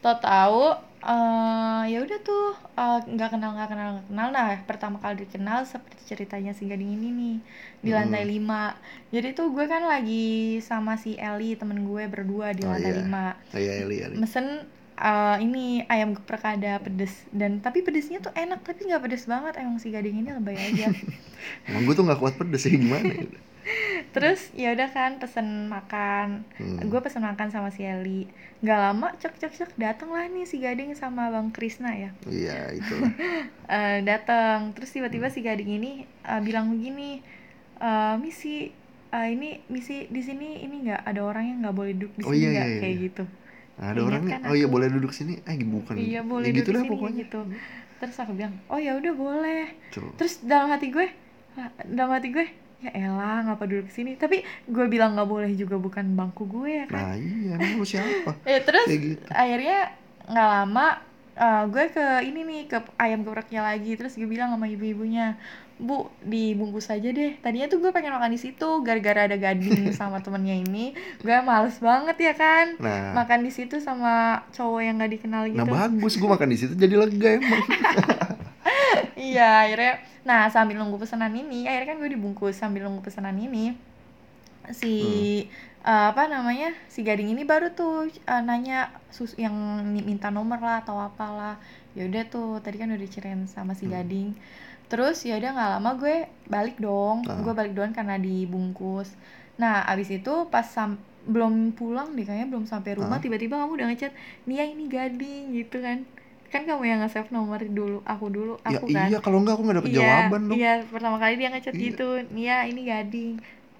tau 0.04 0.16
tahu 0.20 0.62
eh 1.04 1.82
ya 1.92 1.98
udah 2.00 2.18
tuh 2.24 2.44
eh, 2.80 2.98
nggak 3.12 3.28
kenal 3.36 3.50
nggak 3.52 3.68
kenal 3.72 3.88
nggak 3.94 4.06
kenal 4.08 4.28
nah 4.32 4.48
pertama 4.64 4.96
kali 5.02 5.14
dikenal 5.28 5.68
seperti 5.68 6.00
ceritanya 6.10 6.56
si 6.56 6.64
gading 6.64 6.96
ini 6.96 7.08
nih 7.12 7.36
di 7.84 7.90
Hmm. 7.92 7.96
lantai 8.00 8.24
5 8.24 8.72
jadi 9.12 9.36
tuh 9.36 9.52
gue 9.52 9.64
kan 9.68 9.84
lagi 9.84 10.56
sama 10.64 10.96
si 10.96 11.10
Eli 11.20 11.60
temen 11.60 11.84
gue 11.84 12.02
berdua 12.08 12.56
di 12.56 12.64
Oh, 12.64 12.72
lantai 12.72 12.88
iya. 12.88 13.00
5 13.04 13.24
Oh, 13.52 13.60
iya 13.60 13.72
Eli 13.84 13.96
Eli. 14.00 14.16
mesen 14.16 14.46
eh, 14.96 15.36
ini 15.44 15.84
ayam 15.92 16.16
geprek 16.16 16.44
ada 16.56 16.80
pedes 16.80 17.12
dan 17.36 17.60
tapi 17.60 17.84
pedesnya 17.84 18.24
tuh 18.24 18.32
enak 18.32 18.64
tapi 18.64 18.88
nggak 18.88 19.02
pedes 19.04 19.28
banget 19.28 19.60
emang 19.60 19.76
si 19.76 19.92
gading 19.92 20.24
ini 20.24 20.30
lebay 20.32 20.56
aja 20.56 20.88
Emang 21.68 21.82
gue 21.84 21.94
tuh 21.94 22.04
nggak 22.08 22.20
kuat 22.22 22.34
pedes 22.40 22.64
ya 22.64 22.72
gimana 22.74 23.12
ya? 23.12 23.26
Terus 24.14 24.54
ya 24.54 24.70
udah 24.70 24.88
kan 24.88 25.18
pesen 25.18 25.46
makan 25.66 26.46
Hmm. 26.54 26.78
gue 26.80 27.00
pesen 27.00 27.20
makan 27.20 27.48
sama 27.48 27.68
si 27.68 27.82
Eli 27.82 28.30
nggak 28.60 28.78
lama 28.80 29.10
cek 29.14 29.34
cek 29.36 29.52
cek 29.52 29.70
datang 29.76 30.08
lah 30.08 30.24
nih 30.24 30.44
si 30.44 30.56
gading 30.56 30.94
sama 30.94 31.28
bang 31.28 31.50
Krisna 31.50 31.90
ya 31.92 32.10
Iya 32.24 32.72
itu. 32.72 32.94
Eh 33.68 33.98
datang 34.02 34.70
terus 34.70 34.88
tiba-tiba 34.88 35.28
si 35.28 35.40
gading 35.40 35.66
ini 35.74 35.92
eh, 36.22 36.40
bilang 36.40 36.70
begini 36.70 37.18
eh 37.76 38.14
misi 38.16 38.70
eh, 39.10 39.26
ini 39.28 39.60
misi 39.66 40.06
di 40.06 40.20
sini 40.20 40.62
ini 40.62 40.84
nggak 40.84 41.02
ada 41.04 41.20
orang 41.20 41.44
yang 41.44 41.58
nggak 41.60 41.74
boleh 41.74 41.92
duduk 41.92 42.12
di 42.14 42.22
Oh, 42.22 42.30
sini 42.30 42.38
iya, 42.40 42.48
nggak 42.52 42.68
iya, 42.68 42.78
kayak 42.80 42.94
iya. 42.94 43.04
gitu 43.04 43.24
Nah, 43.74 43.90
ada 43.90 44.00
orangnya. 44.00 44.38
kan 44.38 44.46
Oh 44.46 44.54
iya 44.54 44.68
boleh 44.68 44.86
duduk 44.86 45.10
sini. 45.10 45.42
Eh 45.42 45.58
bukan. 45.58 45.98
iya 45.98 46.22
boleh 46.22 46.46
ya, 46.46 46.54
gitu 46.54 46.70
duduk 46.70 46.78
di 46.78 46.86
sini 46.86 46.92
pokoknya. 46.94 47.18
gitu 47.20 47.40
terus 47.94 48.16
aku 48.16 48.32
bilang 48.32 48.54
oh 48.68 48.76
ya 48.76 48.92
udah 48.94 49.12
boleh 49.12 49.64
Tuh. 49.90 50.12
terus 50.14 50.38
dalam 50.40 50.68
hati 50.68 50.88
gue 50.88 51.08
"Lah, 51.54 51.68
dalam 51.84 52.10
hati 52.12 52.28
gue 52.30 52.46
ya 52.84 52.90
elah 52.94 53.40
ngapa 53.42 53.64
duduk 53.64 53.88
sini? 53.88 54.14
Tapi 54.14 54.40
gue 54.64 54.86
bilang 54.86 55.16
nggak 55.16 55.24
boleh 55.24 55.50
juga 55.52 55.76
bukan 55.76 56.12
bangku 56.12 56.44
gue 56.44 56.68
ya 56.70 56.86
kan? 56.86 57.00
Nah 57.00 57.14
iya 57.16 57.56
emang 57.56 57.80
lu 57.80 57.84
siapa? 57.84 58.36
ya 58.52 58.60
terus 58.60 58.84
Kayak 58.84 59.00
gitu. 59.02 59.24
akhirnya 59.32 59.78
nggak 60.24 60.48
lama 60.50 60.86
eh, 61.34 61.62
gue 61.66 61.84
ke 61.90 62.04
ini 62.22 62.40
nih 62.44 62.60
ke 62.66 62.78
ayam 62.96 63.24
gepreknya 63.24 63.64
lagi. 63.64 63.96
Terus 63.96 64.14
gue 64.14 64.28
bilang 64.28 64.52
sama 64.52 64.68
ibu-ibunya 64.68 65.34
bu 65.74 66.06
dibungkus 66.22 66.86
aja 66.86 67.10
deh. 67.10 67.34
Tadinya 67.42 67.66
tuh 67.66 67.82
gue 67.82 67.90
pengen 67.90 68.14
makan 68.14 68.30
di 68.30 68.38
situ 68.38 68.68
gara-gara 68.80 69.26
ada 69.26 69.34
gading 69.34 69.90
sama 69.98 70.20
temennya 70.20 70.54
ini. 70.54 70.94
Gue 71.18 71.34
males 71.42 71.80
banget 71.80 72.14
ya 72.20 72.32
kan? 72.32 72.78
Nah, 72.78 73.10
makan 73.16 73.42
di 73.42 73.50
situ 73.50 73.82
sama 73.82 74.44
cowok 74.54 74.80
yang 74.80 75.02
gak 75.02 75.12
dikenal 75.18 75.50
gitu. 75.50 75.58
Nah 75.58 75.66
bagus 75.66 76.14
gue 76.14 76.28
makan 76.28 76.48
di 76.48 76.58
situ 76.60 76.72
jadi 76.76 76.94
lega 76.94 77.28
emang. 77.42 77.62
iya 79.14 79.64
akhirnya 79.64 79.94
nah 80.24 80.48
sambil 80.48 80.80
nunggu 80.80 80.96
pesanan 80.96 81.32
ini 81.32 81.68
akhirnya 81.68 81.88
kan 81.92 81.98
gue 81.98 82.10
dibungkus 82.10 82.56
sambil 82.56 82.84
nunggu 82.84 83.04
pesanan 83.04 83.36
ini. 83.36 83.76
Si 84.72 84.94
eh, 85.84 86.06
apa 86.08 86.24
namanya 86.26 86.72
si 86.88 87.04
gading 87.04 87.28
ini 87.28 87.44
baru 87.44 87.76
tuh 87.76 88.08
eh, 88.08 88.42
nanya 88.42 88.88
sus 89.12 89.36
yang 89.36 89.52
mi- 89.84 90.00
minta 90.02 90.32
nomor 90.32 90.56
lah 90.58 90.80
atau 90.80 90.96
apalah. 90.98 91.60
Ya 91.92 92.08
udah 92.08 92.24
tuh 92.26 92.48
tadi 92.58 92.80
kan 92.80 92.88
udah 92.88 92.98
diceritain 92.98 93.44
sama 93.46 93.76
si 93.76 93.84
Hmm. 93.84 93.94
gading. 93.94 94.28
Terus 94.88 95.20
ya 95.22 95.36
udah 95.36 95.50
nggak 95.52 95.70
lama 95.76 95.90
gue 95.96 96.16
balik 96.48 96.76
dong. 96.80 97.28
Ah. 97.28 97.36
gue 97.40 97.52
balik 97.52 97.76
doang 97.76 97.92
karena 97.92 98.16
dibungkus. 98.16 99.12
Nah 99.60 99.84
abis 99.84 100.08
itu 100.10 100.48
pas 100.48 100.64
sam 100.64 100.96
belum 101.24 101.72
pulang 101.72 102.12
deh 102.12 102.24
kayaknya 102.24 102.48
belum 102.48 102.64
sampai 102.64 102.96
rumah 102.96 103.16
Ah. 103.16 103.22
tiba-tiba 103.22 103.56
kamu 103.56 103.80
udah 103.80 103.86
ngechat 103.88 104.12
Nia 104.44 104.64
ini 104.64 104.88
gading 104.88 105.52
gitu 105.54 105.80
kan 105.80 106.04
kan 106.54 106.62
kamu 106.62 106.82
yang 106.86 107.02
nge-save 107.02 107.34
nomor 107.34 107.58
dulu 107.58 107.98
aku 108.06 108.30
dulu 108.30 108.54
ya 108.62 108.78
aku 108.78 108.86
kan 108.94 109.10
iya 109.10 109.18
kalau 109.18 109.42
enggak 109.42 109.58
aku 109.58 109.62
nggak 109.66 109.78
dapet 109.82 109.90
iya, 109.90 109.98
jawaban 109.98 110.40
dong. 110.46 110.54
Iya, 110.54 110.72
pertama 110.86 111.16
kali 111.18 111.34
dia 111.34 111.48
ngechat 111.50 111.74
Iya. 111.74 111.82
gitu. 111.90 112.08
Nia, 112.30 112.56
ini 112.70 112.80
gading 112.86 113.32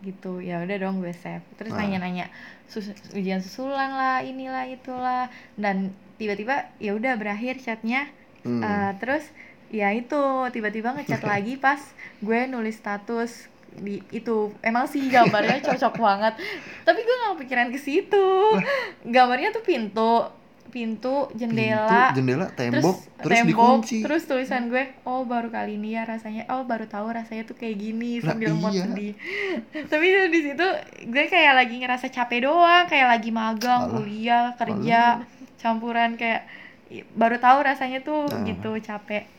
gitu. 0.03 0.43
Ya 0.43 0.59
udah 0.59 0.77
dong 0.77 0.99
gue 0.99 1.15
save. 1.15 1.47
Terus 1.55 1.71
Ah. 1.71 1.87
nanya-nanya 1.87 2.27
sus 2.67 2.91
ujian 3.15 3.39
susulan 3.39 3.95
lah, 3.95 4.19
inilah 4.21 4.67
itulah. 4.67 5.31
Dan 5.55 5.95
tiba-tiba 6.19 6.67
ya 6.77 6.93
udah 6.93 7.15
berakhir 7.15 7.63
chatnya. 7.63 8.11
Hmm. 8.43 8.61
Eh, 8.61 8.93
terus 8.99 9.23
ya 9.71 9.89
itu 9.91 10.21
tiba-tiba 10.51 10.93
ngechat 10.93 11.23
lagi 11.31 11.55
pas 11.57 11.79
gue 12.19 12.39
nulis 12.47 12.75
status 12.75 13.49
di 13.75 13.99
itu 14.11 14.55
emang 14.63 14.87
sih 14.87 15.03
gambarnya 15.11 15.59
cocok 15.59 15.99
banget 16.07 16.39
tapi 16.87 17.03
gue 17.03 17.11
gak 17.11 17.31
kepikiran 17.35 17.69
ke 17.75 17.79
situ 17.83 18.55
gambarnya 19.03 19.51
tuh 19.51 19.67
pintu 19.67 20.31
pintu 20.75 21.31
jendela 21.39 21.87
Pintu, 22.11 22.19
jendela, 22.19 22.47
tembok, 22.51 22.99
terus, 23.23 23.39
tembok, 23.39 23.79
dikunci. 23.79 24.03
terus 24.03 24.27
tulisan 24.27 24.67
gue 24.67 24.91
oh 25.07 25.23
baru 25.23 25.47
kali 25.49 25.79
ini 25.79 25.95
ya 25.95 26.03
rasanya 26.03 26.51
oh 26.51 26.67
baru 26.67 26.91
tahu 26.91 27.15
rasanya 27.15 27.47
tuh 27.47 27.55
kayak 27.55 27.79
gini 27.79 28.19
sambil 28.19 28.51
mau 28.59 28.75
iya. 28.75 28.83
sedih 28.91 29.15
tapi 29.95 30.07
di 30.35 30.41
situ 30.51 30.67
gue 31.07 31.25
kayak 31.31 31.55
lagi 31.55 31.79
ngerasa 31.79 32.11
capek 32.11 32.51
doang 32.51 32.91
kayak 32.91 33.07
lagi 33.07 33.31
magang 33.31 33.87
Alah. 33.87 33.93
kuliah 33.95 34.47
kerja 34.59 35.23
campuran 35.63 36.19
kayak 36.19 36.43
baru 37.15 37.39
tahu 37.39 37.59
rasanya 37.63 38.03
tuh 38.03 38.27
Nah. 38.27 38.43
gitu 38.43 38.75
capek 38.83 39.31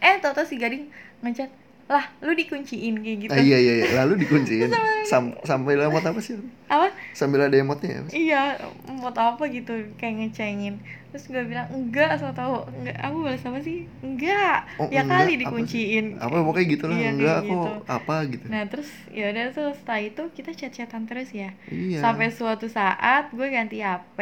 eh 0.00 0.16
tau 0.18 0.32
tau 0.32 0.42
si 0.42 0.56
gading 0.58 0.88
ngechat 1.22 1.61
lah 1.90 2.04
lu 2.22 2.32
dikunciin 2.32 2.94
kayak 3.02 3.18
gitu. 3.26 3.32
Ah, 3.34 3.42
iya 3.42 3.58
iya 3.58 3.74
iya, 3.82 3.88
lalu 4.02 4.22
dikunciin. 4.24 4.70
Sam 5.10 5.34
sampai 5.42 5.76
emot 5.76 6.04
apa 6.04 6.20
sih? 6.22 6.38
apa? 6.72 6.88
Sambil 7.12 7.44
ada 7.44 7.56
emotnya 7.58 8.00
ya? 8.00 8.02
iya 8.16 8.42
mau 8.88 9.12
apa 9.12 9.44
gitu 9.50 9.92
kayak 10.00 10.32
ngecengin. 10.32 10.80
Terus 11.12 11.28
gue 11.28 11.44
bilang 11.44 11.68
enggak 11.68 12.16
asal 12.16 12.32
tahu 12.32 12.64
enggak 12.72 12.96
aku 12.96 13.16
balas 13.20 13.44
apa 13.44 13.60
sih? 13.60 13.84
Enggak. 14.00 14.64
Oh, 14.80 14.88
ya 14.88 15.04
enggak, 15.04 15.20
kali 15.20 15.32
apa 15.36 15.42
dikunciin. 15.44 16.06
Apa 16.16 16.36
pokoknya 16.40 16.66
gitu 16.72 16.84
lah. 16.88 16.96
Iya, 16.96 17.10
enggak 17.12 17.38
kok 17.44 17.50
gitu. 17.52 17.70
apa 17.84 18.14
gitu. 18.32 18.46
Nah 18.48 18.62
terus 18.70 18.88
ya 19.12 19.24
udah 19.28 19.44
tuh 19.52 19.68
setelah 19.76 20.00
itu 20.00 20.22
kita 20.32 20.50
chat-chatan 20.56 21.02
terus 21.04 21.28
ya. 21.36 21.50
Iya. 21.68 22.00
Sampai 22.00 22.32
suatu 22.32 22.72
saat 22.72 23.28
gue 23.36 23.48
ganti 23.52 23.84
HP 23.84 24.18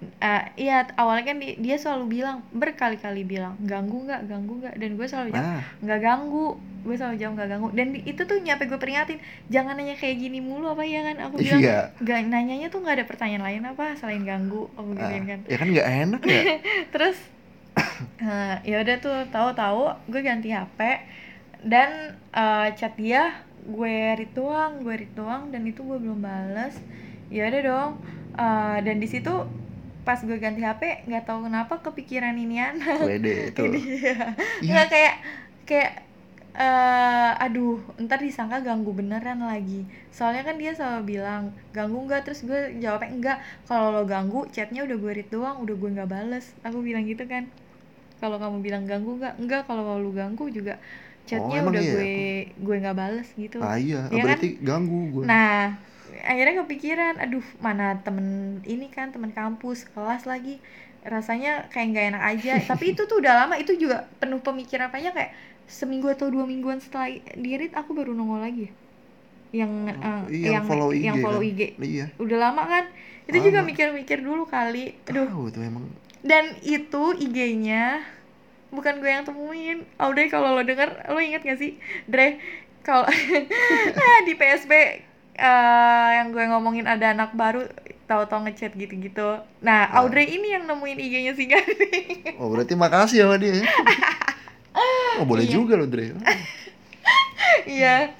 Eh, 0.00 0.44
iya 0.56 0.88
awalnya 0.96 1.28
kan 1.28 1.36
di- 1.36 1.60
dia 1.60 1.76
selalu 1.76 2.20
bilang 2.20 2.40
berkali-kali 2.52 3.20
bilang 3.20 3.56
ganggu 3.60 4.04
nggak 4.04 4.28
ganggu 4.28 4.56
nggak? 4.56 4.74
Dan 4.76 4.96
gue 4.96 5.04
selalu 5.04 5.28
jawab 5.30 5.60
nggak 5.80 6.00
ganggu. 6.00 6.48
Gue 6.80 6.94
selalu 6.96 7.16
jawab 7.16 7.32
nggak 7.36 7.50
ganggu. 7.50 7.68
Dan 7.72 7.86
di- 7.92 8.04
itu 8.04 8.22
tuh 8.24 8.40
nyampe 8.40 8.64
gue 8.64 8.80
peringatin 8.80 9.20
jangan 9.48 9.76
nanya 9.76 9.96
kayak 9.96 10.16
gini 10.16 10.40
mulu 10.40 10.72
apa 10.72 10.84
ya? 10.84 11.04
Kan 11.04 11.16
aku 11.20 11.36
bilang 11.38 11.60
iya. 11.60 11.92
Nggak 12.00 12.18
nanyanya 12.26 12.68
tuh 12.68 12.80
nggak 12.80 12.96
ada 12.96 13.04
pertanyaan 13.04 13.44
lain 13.44 13.62
apa 13.66 13.84
selain 13.96 14.24
ganggu 14.24 14.72
aku 14.72 14.90
Ah, 14.96 15.08
kan. 15.12 15.40
ya 15.44 15.56
kan 15.56 15.68
nggak 15.68 15.88
enak 16.08 16.22
ya? 16.24 16.42
Terus 16.96 17.16
eh, 18.24 18.54
ya 18.64 18.76
udah 18.80 18.96
tuh 18.98 19.18
tahu-tahu 19.28 19.82
gue 20.08 20.20
ganti 20.20 20.48
HP 20.48 20.80
dan 21.60 22.16
eh, 22.32 22.68
chat 22.72 22.96
dia 22.96 23.36
gue 23.60 23.96
doang 24.32 24.80
gue 24.80 25.04
doang 25.12 25.52
dan 25.52 25.60
itu 25.64 25.84
gue 25.84 25.96
belum 25.96 26.24
bales. 26.24 26.76
Ya 27.28 27.48
udah 27.48 27.62
dong 27.62 27.92
Eh, 28.30 28.78
dan 28.80 28.96
di 28.96 29.04
situ 29.04 29.28
pas 30.00 30.16
gue 30.20 30.38
ganti 30.40 30.64
HP 30.64 31.04
nggak 31.06 31.24
tahu 31.28 31.46
kenapa 31.46 31.74
kepikiran 31.84 32.34
ini 32.36 32.56
anak. 32.60 33.04
Wede 33.04 33.52
itu 33.52 33.62
Iya. 33.68 34.32
Iya. 34.64 34.70
nggak 34.72 34.88
kayak 34.88 35.14
kayak 35.68 35.92
eh 36.50 37.32
aduh 37.46 37.78
ntar 38.00 38.18
disangka 38.18 38.58
ganggu 38.64 38.90
beneran 38.90 39.44
lagi. 39.44 39.86
Soalnya 40.10 40.42
kan 40.42 40.58
dia 40.58 40.74
selalu 40.74 41.16
bilang 41.16 41.54
ganggu 41.70 42.04
nggak? 42.08 42.26
Terus 42.26 42.42
gue 42.42 42.80
jawabnya 42.82 43.10
enggak 43.12 43.38
kalau 43.70 43.94
lo 43.94 44.02
ganggu 44.08 44.48
chatnya 44.50 44.82
udah 44.82 44.96
gue 44.98 45.12
read 45.14 45.30
doang 45.30 45.62
udah 45.62 45.74
gue 45.78 45.90
nggak 45.94 46.10
bales. 46.10 46.52
Aku 46.66 46.82
bilang 46.82 47.06
gitu 47.06 47.22
kan. 47.28 47.46
Kalau 48.18 48.36
kamu 48.36 48.60
bilang 48.60 48.84
ganggu 48.84 49.16
nggak? 49.20 49.38
Enggak 49.40 49.62
kalau 49.70 49.96
lu 50.02 50.10
ganggu 50.12 50.50
juga 50.50 50.76
chatnya 51.28 51.62
emang 51.62 51.72
udah 51.76 51.84
iya? 51.84 51.92
gue 51.94 52.12
gue 52.58 52.76
nggak 52.82 52.96
bales 52.98 53.28
gitu. 53.38 53.58
Ah 53.62 53.78
iya. 53.78 54.10
Kan? 54.10 54.24
berarti 54.24 54.48
ganggu 54.58 55.00
gue. 55.14 55.24
Nah, 55.28 55.78
akhirnya 56.20 56.64
kepikiran, 56.64 57.14
aduh 57.20 57.44
mana 57.62 57.98
temen 58.02 58.60
ini 58.66 58.90
kan 58.90 59.14
temen 59.14 59.30
kampus 59.30 59.88
kelas 59.90 60.26
lagi 60.26 60.58
rasanya 61.06 61.70
kayak 61.72 61.86
nggak 61.94 62.06
enak 62.16 62.22
aja. 62.36 62.52
Tapi 62.70 62.92
itu 62.92 63.06
tuh 63.06 63.22
udah 63.22 63.46
lama, 63.46 63.54
itu 63.56 63.76
juga 63.76 64.10
penuh 64.18 64.42
pemikiran 64.42 64.92
apanya 64.92 65.14
kayak 65.14 65.32
seminggu 65.70 66.10
atau 66.10 66.28
dua 66.28 66.44
mingguan 66.44 66.82
setelah 66.82 67.08
dirit 67.38 67.72
aku 67.78 67.94
baru 67.94 68.12
nongol 68.12 68.42
lagi. 68.42 68.68
Yang 69.50 69.72
eh, 69.98 70.22
iya, 70.30 70.48
yang 70.58 70.64
follow 70.66 70.94
IG 70.94 71.02
yang 71.02 71.18
follow 71.18 71.42
kan? 71.42 71.50
IG. 71.50 71.60
iya 71.82 72.06
Udah 72.22 72.38
lama 72.38 72.62
kan? 72.66 72.84
Itu 73.26 73.38
juga 73.42 73.62
Lama. 73.62 73.70
mikir-mikir 73.70 74.18
dulu 74.22 74.46
kali. 74.46 74.94
Aduh, 75.10 75.26
tahu 75.26 75.46
tuh 75.54 75.62
emang 75.62 75.86
dan 76.20 76.52
itu 76.60 77.16
IG-nya 77.16 78.04
bukan 78.68 79.00
gue 79.00 79.10
yang 79.10 79.24
temuin. 79.24 79.78
Audrey 79.96 80.28
kalau 80.28 80.52
lo 80.52 80.62
denger, 80.62 81.08
lo 81.08 81.18
inget 81.18 81.42
gak 81.42 81.58
sih? 81.58 81.80
Dre, 82.04 82.36
kalau 82.84 83.08
di 84.28 84.34
PSB 84.36 84.72
eh, 85.40 86.08
yang 86.14 86.30
gue 86.30 86.44
ngomongin 86.46 86.84
ada 86.84 87.10
anak 87.10 87.32
baru 87.32 87.64
tahu-tahu 88.04 88.44
ngechat 88.44 88.74
gitu-gitu. 88.74 89.28
Nah, 89.60 89.86
Ah. 89.86 89.98
Audrey 89.98 90.28
ini 90.28 90.50
yang 90.50 90.66
nemuin 90.66 90.98
IG-nya 90.98 91.32
si 91.32 91.46
Gading. 91.46 92.36
oh 92.36 92.48
berarti 92.48 92.74
makasih 92.74 93.24
sama 93.24 93.36
dia 93.36 93.56
ya. 93.56 93.64
oh 95.16 95.24
boleh 95.24 95.42
Iya. 95.42 95.52
juga 95.52 95.74
loh 95.74 95.86
Dre 95.86 96.12
Iya. 97.64 98.14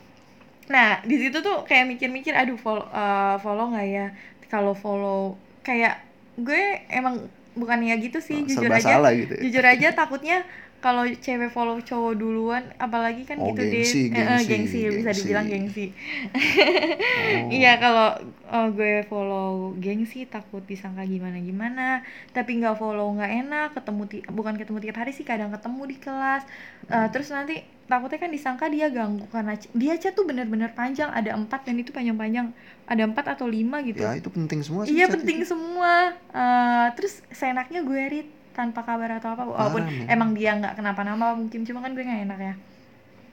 Nah, 0.67 1.03
di 1.03 1.17
situ 1.19 1.39
tuh 1.41 1.63
kayak 1.65 1.87
mikir-mikir, 1.89 2.31
aduh 2.33 2.55
follow 2.57 2.87
eh, 2.87 3.37
follow 3.39 3.67
nggak 3.69 3.89
ya? 3.89 4.07
Kalau 4.47 4.73
follow 4.73 5.35
kayak 5.61 5.99
gue 6.37 6.63
emang 6.89 7.27
bukan 7.53 7.83
ya 7.83 7.99
gitu 7.99 8.19
sih, 8.19 8.41
Oh, 8.41 8.47
jujur 8.47 8.71
aja. 8.71 8.95
salah 8.97 9.11
gitu 9.13 9.35
ya. 9.35 9.41
jujur 9.43 9.65
aja 9.67 9.89
takutnya 9.93 10.47
kalau 10.81 11.05
cewek 11.07 11.49
follow 11.49 11.79
cowok 11.79 12.15
duluan 12.15 12.65
apalagi 12.77 13.23
kan 13.23 13.37
Oh, 13.37 13.49
gitu 13.49 13.63
gengsi, 13.63 14.09
deh 14.09 14.17
Eh, 14.17 14.25
eh, 14.27 14.41
gengsi, 14.43 14.49
gengsi 14.49 14.79
bisa 14.91 15.01
gengsi. 15.07 15.19
dibilang 15.19 15.47
gengsi 15.47 15.87
Oh. 15.91 17.49
iya 17.53 17.77
kalau 17.77 18.09
eh, 18.47 18.69
gue 18.71 18.95
follow 19.05 19.51
gengsi 19.77 20.25
takut 20.27 20.63
disangka 20.63 21.05
gimana 21.05 21.39
gimana 21.39 21.87
tapi 22.31 22.57
nggak 22.57 22.75
follow 22.75 23.13
nggak 23.13 23.33
enak 23.41 23.69
ketemu 23.73 24.03
ti- 24.07 24.27
bukan 24.27 24.57
ketemu 24.57 24.79
tiap 24.81 24.97
hari 24.99 25.13
sih 25.13 25.23
kadang 25.23 25.51
ketemu 25.51 25.83
di 25.87 25.97
kelas 25.97 26.43
Eh, 26.87 27.07
terus 27.09 27.31
nanti 27.31 27.55
takutnya 27.87 28.19
kan 28.19 28.31
disangka 28.31 28.67
dia 28.67 28.91
ganggu 28.91 29.23
karena 29.29 29.55
dia 29.73 29.95
chat 29.95 30.11
tuh 30.11 30.27
bener-bener 30.27 30.73
panjang 30.73 31.07
ada 31.09 31.31
empat 31.33 31.63
dan 31.63 31.79
itu 31.79 31.91
panjang-panjang 31.91 32.51
ada 32.85 33.03
empat 33.05 33.31
atau 33.31 33.47
lima 33.47 33.79
gitu 33.81 34.03
ya 34.03 34.19
itu 34.19 34.27
penting 34.27 34.59
semua 34.59 34.83
sih 34.83 34.95
Iya 34.95 35.07
penting 35.07 35.39
itu. 35.39 35.55
semua. 35.55 35.95
Eh, 36.31 36.87
terus 36.93 37.23
seenaknya 37.31 37.81
gue 37.81 38.03
read 38.11 38.29
tanpa 38.61 38.81
kabar 38.83 39.11
atau 39.17 39.33
apa. 39.33 39.43
Walaupun 39.47 39.83
Parah, 39.83 40.13
emang 40.13 40.31
dia 40.33 40.51
nggak 40.55 40.75
kenapa-napa 40.75 41.33
mungkin 41.33 41.65
cuma 41.65 41.81
kan 41.81 41.93
gue 41.93 42.05
nggak 42.05 42.23
enak 42.27 42.41
ya. 42.41 42.55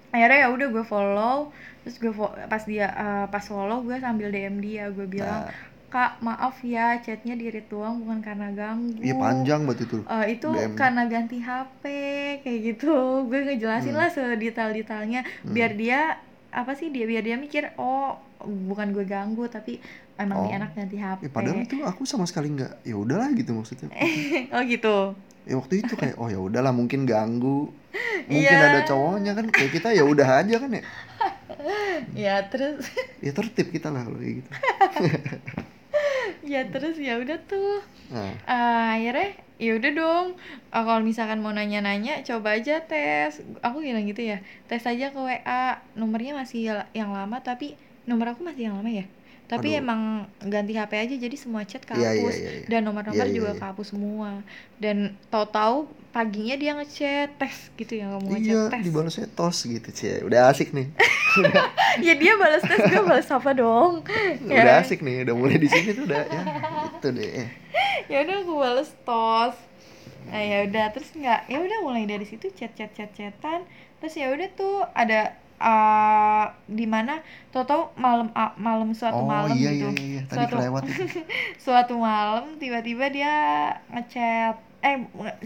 Akhirnya 0.08 0.38
ya 0.40 0.50
udah 0.50 0.68
gue 0.70 0.86
follow. 0.86 1.38
Terus 1.84 1.96
gue 1.98 2.12
fo- 2.12 2.36
pas 2.48 2.64
dia 2.64 2.88
eh, 2.88 3.26
pas 3.28 3.44
follow 3.44 3.80
gue 3.82 3.98
sambil 3.98 4.28
DM 4.28 4.60
dia 4.60 4.88
gue 4.90 5.04
bilang 5.06 5.44
Nah, 5.44 5.52
kak 5.88 6.20
maaf 6.20 6.60
ya 6.62 7.00
chatnya 7.00 7.32
di 7.34 7.48
doang 7.64 8.04
bukan 8.04 8.20
karena 8.20 8.52
ganggu. 8.52 9.00
iya 9.00 9.16
panjang 9.16 9.64
banget 9.64 9.88
itu 9.88 9.98
Eh, 10.06 10.26
itu 10.34 10.50
DM. 10.50 10.76
karena 10.76 11.02
ganti 11.06 11.38
HP 11.40 11.84
kayak 12.42 12.60
gitu. 12.66 12.92
Gue 13.24 13.40
ngejelasin 13.46 13.92
Hmm. 13.92 14.00
lah 14.00 14.10
sedetail-detailnya 14.10 15.22
biar 15.46 15.72
dia 15.74 16.20
apa 16.52 16.72
sih 16.74 16.88
dia 16.88 17.04
biar 17.04 17.24
dia 17.24 17.36
mikir 17.36 17.72
oh 17.78 18.20
bukan 18.40 18.92
gue 18.92 19.04
ganggu 19.04 19.46
tapi 19.46 19.82
emang 20.16 20.38
Oh. 20.38 20.46
dia 20.46 20.58
anak 20.58 20.72
ganti 20.74 20.96
HP. 20.96 21.20
Ya, 21.20 21.30
padahal 21.30 21.60
itu 21.60 21.78
aku 21.82 22.02
sama 22.04 22.24
sekali 22.24 22.52
nggak 22.52 22.84
ya 22.84 22.96
udahlah 22.96 23.30
gitu 23.32 23.52
maksudnya 23.52 23.90
oh 24.54 24.62
gitu. 24.64 25.18
ya 25.44 25.56
waktu 25.56 25.80
itu 25.80 25.94
kayak 25.94 26.16
oh 26.16 26.28
ya 26.28 26.38
udahlah 26.38 26.70
mungkin 26.70 27.04
ganggu 27.04 27.72
mungkin 28.30 28.54
Iya. 28.54 28.68
ada 28.68 28.82
cowoknya 28.84 29.32
kan 29.34 29.46
kayak 29.48 29.72
kita 29.72 29.90
ya 29.92 30.04
udah 30.04 30.28
aja 30.40 30.56
kan 30.58 30.72
ya 30.72 30.84
Ya 32.14 32.46
terus 32.46 32.86
ya 33.18 33.32
tertib 33.32 33.70
kita 33.70 33.90
lah 33.90 34.04
kalau 34.04 34.18
kayak 34.18 34.36
gitu 34.40 34.50
ya 36.44 36.62
terus 36.66 36.96
ya 36.98 37.18
udah 37.18 37.38
tuh. 37.44 37.82
nah 38.08 38.32
Eh, 38.46 38.86
akhirnya 38.96 39.28
ya 39.58 39.72
udah 39.74 39.92
dong. 39.92 40.28
Eh, 40.68 40.84
kalau 40.84 41.02
misalkan 41.02 41.42
mau 41.42 41.52
nanya-nanya 41.52 42.22
coba 42.24 42.56
aja 42.56 42.80
tes. 42.82 43.42
Aku 43.60 43.82
bilang 43.82 44.06
gitu 44.06 44.22
ya. 44.24 44.40
Tes 44.66 44.86
aja 44.86 45.10
ke 45.10 45.18
WA. 45.18 45.66
Nomornya 45.94 46.32
masih 46.34 46.60
ya- 46.68 46.88
yang 46.94 47.10
lama 47.10 47.42
tapi 47.42 47.74
nomor 48.08 48.34
aku 48.34 48.42
masih 48.42 48.72
yang 48.72 48.80
lama 48.80 48.90
ya. 48.90 49.06
Tapi 49.48 49.76
Aduh. 49.76 49.80
emang 49.80 50.02
ganti 50.44 50.76
HP 50.76 50.92
aja 50.98 51.16
jadi 51.16 51.36
semua 51.40 51.64
chat 51.64 51.80
Iya, 51.80 51.88
iya, 51.88 52.12
kehapus 52.20 52.36
iya, 52.36 52.50
iya. 52.52 52.66
dan 52.68 52.82
nomor-nomor 52.84 53.16
Iya, 53.24 53.32
iya, 53.32 53.38
juga 53.38 53.52
iya. 53.52 53.60
kehapus 53.60 53.88
semua. 53.96 54.32
Dan 54.76 54.98
tahu-tahu 55.32 55.88
paginya 56.12 56.56
dia 56.58 56.72
ngechat 56.74 57.30
tes 57.38 57.70
gitu 57.78 57.94
ya 57.94 58.10
mau 58.10 58.20
ngechat 58.26 58.42
iya 58.42 58.62
tes. 58.74 58.82
dibalasnya 58.84 59.28
tos 59.38 59.58
gitu 59.62 59.86
cie 59.94 60.26
udah 60.26 60.50
asik 60.50 60.74
nih 60.74 60.90
ya 62.10 62.18
dia 62.18 62.34
balas 62.34 62.66
tes 62.66 62.80
gue 62.82 63.02
balas 63.06 63.30
apa 63.30 63.54
dong? 63.54 64.02
Ya. 64.50 64.66
udah 64.66 64.76
asik 64.82 65.06
nih 65.06 65.30
udah 65.30 65.36
mulai 65.38 65.62
di 65.62 65.70
sini 65.70 65.94
tuh 65.94 66.10
udah 66.10 66.26
ya 66.26 66.42
itu 66.90 67.08
deh 67.14 67.46
ya 68.12 68.18
udah 68.26 68.36
aku 68.42 68.54
bales 68.58 68.90
tos 69.06 69.56
nah 70.34 70.42
ya 70.42 70.66
udah 70.66 70.86
terus 70.90 71.14
nggak 71.14 71.42
ya 71.48 71.58
udah 71.62 71.78
mulai 71.86 72.04
dari 72.10 72.26
situ 72.26 72.50
chat 72.50 72.74
chat 72.74 72.90
chat 72.98 73.14
chatan 73.14 73.62
terus 74.02 74.18
ya 74.18 74.34
udah 74.34 74.48
tuh 74.58 74.90
ada 74.98 75.38
uh, 75.58 76.46
di 76.70 76.86
mana 76.86 77.22
tau 77.52 77.90
malam 77.98 78.30
ah, 78.38 78.54
malam 78.58 78.94
suatu 78.94 79.22
oh 79.22 79.26
malam 79.26 79.58
iya 79.58 79.72
gitu. 79.74 79.90
iya 79.98 80.06
iya. 80.06 80.22
Tadi 80.30 80.46
Suatu- 80.46 80.54
kelewat 80.58 80.84
itu. 80.86 81.04
suatu 81.66 81.94
malam 81.98 82.58
tiba-tiba 82.62 83.06
dia 83.10 83.34
ngechat 83.90 84.56
eh 84.78 84.96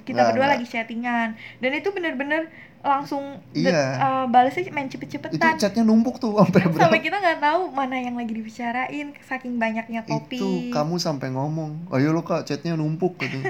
kita 0.04 0.12
Nggak, 0.12 0.28
berdua 0.36 0.43
nggak. 0.43 0.54
lagi 0.60 0.65
chattingan. 0.67 1.30
Dan 1.63 1.71
itu 1.71 1.88
bener-bener 1.95 2.52
langsung 2.82 3.24
Iya. 3.54 3.82
uh, 3.98 4.26
balesnya 4.28 4.70
main 4.70 4.89
itu 4.89 4.98
cepet-cepetan 4.98 5.58
chatnya 5.58 5.84
numpuk 5.86 6.17
tuh 6.17 6.34
sampai 6.38 6.65
berapa? 6.65 6.82
sampai 6.82 7.00
kita 7.00 7.17
nggak 7.17 7.39
tahu 7.39 7.62
mana 7.72 7.96
yang 7.98 8.17
lagi 8.17 8.34
dibicarain 8.34 9.08
saking 9.24 9.56
banyaknya 9.58 10.02
topik 10.04 10.41
itu 10.41 10.74
kamu 10.74 10.98
sampai 10.98 11.30
ngomong 11.30 11.88
ayo 11.94 12.12
lo 12.12 12.26
kak 12.26 12.46
chatnya 12.46 12.74
numpuk 12.76 13.17
gitu. 13.22 13.39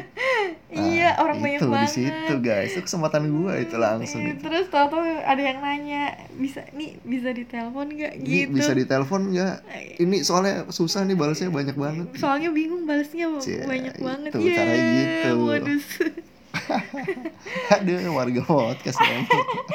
Iya 0.71 1.19
Nah, 1.19 1.27
orang 1.27 1.37
banyak 1.43 1.59
itu 1.59 1.67
banget. 1.67 1.83
di 1.83 1.95
situ 1.99 2.33
guys. 2.39 2.71
Itu 2.71 2.87
kesempatan 2.87 3.27
gua 3.27 3.59
itu 3.59 3.75
langsung 3.75 4.23
gitu. 4.23 4.39
Terus 4.47 4.71
tau-tau 4.71 5.03
ada 5.03 5.41
yang 5.43 5.59
nanya, 5.59 6.15
bisa 6.31 6.63
nih 6.71 6.95
bisa 7.03 7.35
ditelepon 7.35 7.91
nggak? 7.91 8.13
Gitu. 8.23 8.55
bisa 8.55 8.71
ditelepon 8.71 9.35
nggak? 9.35 9.55
Ini 9.99 10.23
soalnya 10.23 10.71
susah 10.71 11.03
nih 11.03 11.19
balasnya 11.19 11.51
banyak 11.51 11.75
banget. 11.75 12.07
Soalnya 12.15 12.55
bingung 12.55 12.87
balesnya 12.87 13.27
Cie, 13.43 13.67
banyak 13.67 13.99
banget. 13.99 14.31
itu, 14.31 14.47
cara 14.47 14.73
gitu. 14.79 15.29
modus. 15.35 15.85
aduh 17.73 18.11
warga 18.11 18.41
podcast 18.41 18.97
dong 18.97 19.25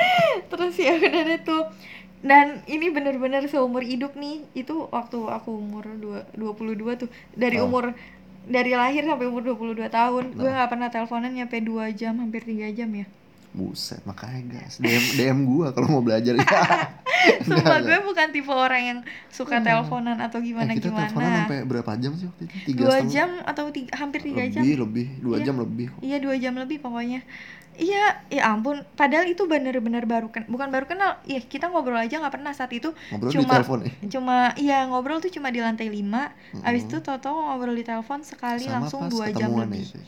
Terus 0.50 0.74
ya 0.76 0.94
udah 0.94 1.22
deh 1.24 1.40
tuh. 1.40 1.64
Dan 2.20 2.64
ini 2.64 2.88
bener-bener 2.88 3.44
seumur 3.46 3.80
hidup 3.80 4.14
nih. 4.14 4.42
Itu 4.52 4.88
waktu 4.88 5.16
aku 5.20 5.52
umur 5.52 5.84
dua, 5.94 6.26
22 6.32 6.96
tuh. 6.96 7.08
Dari 7.32 7.56
Oh. 7.56 7.66
umur 7.66 7.92
dari 8.44 8.72
lahir 8.72 9.02
sampai 9.02 9.26
umur 9.26 9.42
22 9.42 9.86
tahun, 9.86 10.24
gue 10.32 10.42
Nah. 10.42 10.54
nggak 10.56 10.70
pernah 10.70 10.88
teleponan 10.88 11.30
nyampe 11.30 11.58
2 11.58 11.90
jam, 11.92 12.14
hampir 12.16 12.42
3 12.42 12.70
jam 12.70 12.86
ya. 12.88 13.06
Buset, 13.50 14.04
makanya 14.04 14.42
guys. 14.54 14.76
DM 14.76 15.04
DM 15.16 15.38
gua 15.46 15.72
kalau 15.72 15.88
mau 15.88 16.00
belajar. 16.00 16.36
Sumpah 17.42 17.76
Enggak, 17.76 17.78
gue 17.82 17.98
bukan 18.04 18.26
tipe 18.30 18.50
orang 18.50 18.82
yang 18.84 18.98
suka 19.28 19.56
Hmm. 19.56 19.64
teleponan 19.64 20.16
atau 20.18 20.38
gimana 20.38 20.68
eh, 20.68 20.76
kita 20.76 20.88
teleponan 20.88 21.10
gimana. 21.10 21.38
sampai 21.40 21.58
berapa 21.64 21.90
jam 21.96 22.12
sih 22.12 22.26
waktu 22.26 22.42
itu? 22.44 22.54
Tiga 22.64 22.80
Dua 22.82 22.98
jam 23.04 23.28
atau 23.42 23.64
tiga, 23.68 23.90
hampir 23.94 24.20
tiga 24.22 24.42
jam. 24.44 24.60
Lebih, 24.60 24.76
lebih. 24.80 25.06
Dua 25.18 25.36
Iya. 25.36 25.44
jam 25.44 25.54
lebih. 25.58 25.86
Iya 26.00 26.16
dua 26.18 26.34
jam 26.34 26.54
lebih 26.54 26.78
pokoknya. 26.78 27.20
Iya, 27.76 28.02
ya 28.30 28.48
ampun. 28.48 28.88
Padahal 28.90 29.26
itu 29.26 29.44
bener-bener 29.44 30.04
baru 30.04 30.26
kan, 30.26 30.46
bukan 30.46 30.68
baru 30.70 30.86
kenal. 30.86 31.20
Iya 31.22 31.40
kita 31.40 31.68
ngobrol 31.68 31.98
aja 31.98 32.16
nggak 32.16 32.32
pernah 32.32 32.48
saat 32.50 32.72
itu. 32.72 32.88
Ngobrol 33.06 33.28
di 33.28 33.36
Cuma- 33.36 33.52
telepon 33.54 33.78
ya. 33.78 33.92
Cuma 34.08 34.36
iya 34.56 34.78
ngobrol 34.86 35.20
tuh 35.20 35.28
cuma 35.30 35.48
di 35.48 35.60
lantai 35.60 35.86
5 35.86 36.32
Abis 36.58 36.82
Mm-mm. 36.82 36.88
itu 36.88 36.98
tau-tau 37.00 37.36
ngobrol 37.36 37.72
di 37.72 37.84
telepon 37.84 38.20
sekali 38.22 38.64
Sama 38.64 38.80
langsung 38.80 39.04
dua 39.06 39.28
jam 39.28 39.52
lebih. 39.52 39.84
ya, 39.84 39.92
itu. 39.92 39.98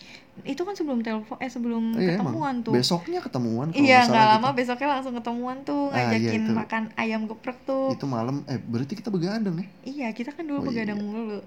Itu 0.46 0.62
kan 0.62 0.72
sebelum 0.72 1.02
telepon 1.02 1.34
eh 1.36 1.50
sebelum 1.50 1.82
Oh, 1.90 2.00
iya, 2.00 2.14
ketemuan 2.14 2.32
emang. 2.54 2.64
tuh. 2.64 2.72
Besoknya 2.72 3.20
ketemuan 3.20 3.66
Iya 3.70 3.98
nggak 4.06 4.26
lama 4.30 4.46
gitu. 4.46 4.56
besoknya 4.56 4.88
langsung 4.88 5.12
ketemuan 5.12 5.56
tuh 5.60 5.82
Ah, 5.88 5.98
iya, 5.98 6.04
ngajakin 6.08 6.42
makan 6.54 6.82
ayam 6.94 7.07
geprek 7.30 7.56
tuh. 7.64 7.96
Itu 7.96 8.04
malam 8.04 8.44
eh 8.44 8.60
berarti 8.60 8.92
kita 9.00 9.08
begadang 9.08 9.56
ya? 9.56 9.66
Iya 9.84 10.06
kita 10.12 10.30
kan 10.36 10.44
dulu 10.44 10.60
Oh, 10.60 10.64
iya. 10.64 10.68
begadang 10.68 10.98
mulu. 11.00 11.40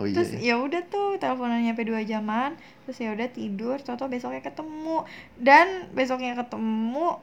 Oh 0.00 0.02
iya. 0.02 0.14
terus 0.18 0.30
iya. 0.34 0.58
ya 0.58 0.64
udah 0.66 0.82
tuh 0.90 1.14
teleponan 1.22 1.62
nyampe 1.62 1.86
dua 1.86 2.02
jaman 2.02 2.58
terus 2.82 2.98
ya 2.98 3.14
udah 3.14 3.28
tidur 3.30 3.78
tau 3.78 4.10
besoknya 4.10 4.42
ketemu 4.42 5.06
dan 5.38 5.86
besoknya 5.94 6.34
ketemu 6.34 7.22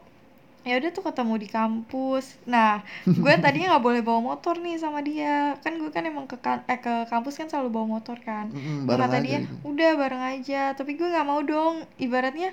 ya 0.67 0.79
udah 0.79 0.91
tuh 0.91 1.03
ketemu 1.03 1.33
di 1.43 1.47
kampus 1.47 2.25
nah 2.47 2.83
gue 3.23 3.33
tadinya 3.43 3.75
nggak 3.75 3.83
boleh 3.83 4.01
bawa 4.03 4.19
motor 4.35 4.55
nih 4.59 4.75
sama 4.79 4.99
dia 5.03 5.59
kan 5.59 5.75
gue 5.75 5.91
kan 5.91 6.03
emang 6.03 6.23
ke 6.27 6.35
kan- 6.39 6.63
eh, 6.67 6.79
ke 6.79 7.07
kampus 7.11 7.35
kan 7.39 7.47
selalu 7.51 7.69
bawa 7.71 7.99
motor 7.99 8.15
kan 8.19 8.51
Terus 8.51 8.87
bareng 8.87 9.11
kata 9.11 9.17
dia 9.23 9.37
gitu. 9.43 9.53
udah 9.67 9.91
bareng 9.95 10.23
aja 10.23 10.61
tapi 10.71 10.95
gue 10.95 11.07
nggak 11.07 11.27
mau 11.27 11.39
dong 11.43 11.83
ibaratnya 11.99 12.51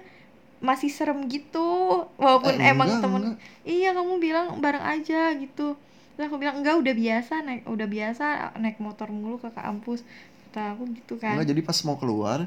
masih 0.59 0.89
serem 0.89 1.27
gitu 1.27 1.67
walaupun 2.15 2.55
Eh, 2.55 2.69
emang 2.69 2.89
enggak, 2.89 3.03
temen 3.03 3.23
enggak. 3.25 3.39
iya 3.65 3.91
kamu 3.91 4.13
bilang 4.17 4.47
bareng 4.59 4.83
aja 4.83 5.33
gitu 5.33 5.75
terus 6.11 6.25
aku 6.25 6.37
bilang 6.37 6.59
enggak 6.59 6.77
udah 6.77 6.95
biasa 6.95 7.35
naik 7.41 7.63
udah 7.65 7.87
biasa 7.87 8.25
naik 8.57 8.79
motor 8.79 9.09
mulu 9.09 9.37
ke 9.37 9.51
kampus 9.51 10.07
kata 10.49 10.73
aku 10.73 10.87
gitu 10.93 11.15
kan 11.17 11.35
Enggak, 11.35 11.51
jadi 11.51 11.61
pas 11.63 11.79
mau 11.83 11.97
keluar 11.97 12.47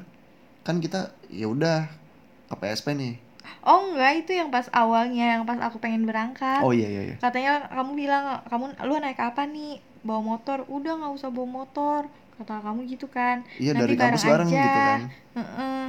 kan 0.62 0.78
kita 0.78 1.00
ya 1.28 1.46
udah 1.46 1.88
ke 2.46 2.56
PSP 2.56 2.88
nih. 2.94 3.16
oh 3.62 3.92
enggak 3.92 4.12
itu 4.18 4.32
yang 4.34 4.48
pas 4.48 4.68
awalnya 4.72 5.26
yang 5.34 5.44
pas 5.44 5.60
aku 5.62 5.78
pengen 5.78 6.04
berangkat 6.04 6.60
Oh 6.60 6.72
iya 6.72 6.88
iya 6.88 7.02
iya. 7.04 7.16
katanya 7.18 7.68
kamu 7.70 7.92
bilang 7.98 8.24
kamu 8.46 8.66
lu 8.82 8.96
naik 8.98 9.18
apa 9.18 9.44
nih 9.46 9.78
bawa 10.00 10.24
motor 10.26 10.64
udah 10.66 10.94
nggak 10.96 11.14
usah 11.14 11.28
bawa 11.28 11.48
motor 11.58 12.02
kata 12.38 12.62
kamu 12.62 12.88
gitu 12.88 13.08
kan 13.08 13.44
Iya 13.58 13.74
Nanti 13.74 13.84
dari 13.84 13.96
kampus 13.96 14.24
bareng 14.24 14.32
bareng 14.46 14.50
aja. 14.50 14.62
gitu 14.62 14.80
kan. 14.80 15.00
Heeh. 15.36 15.86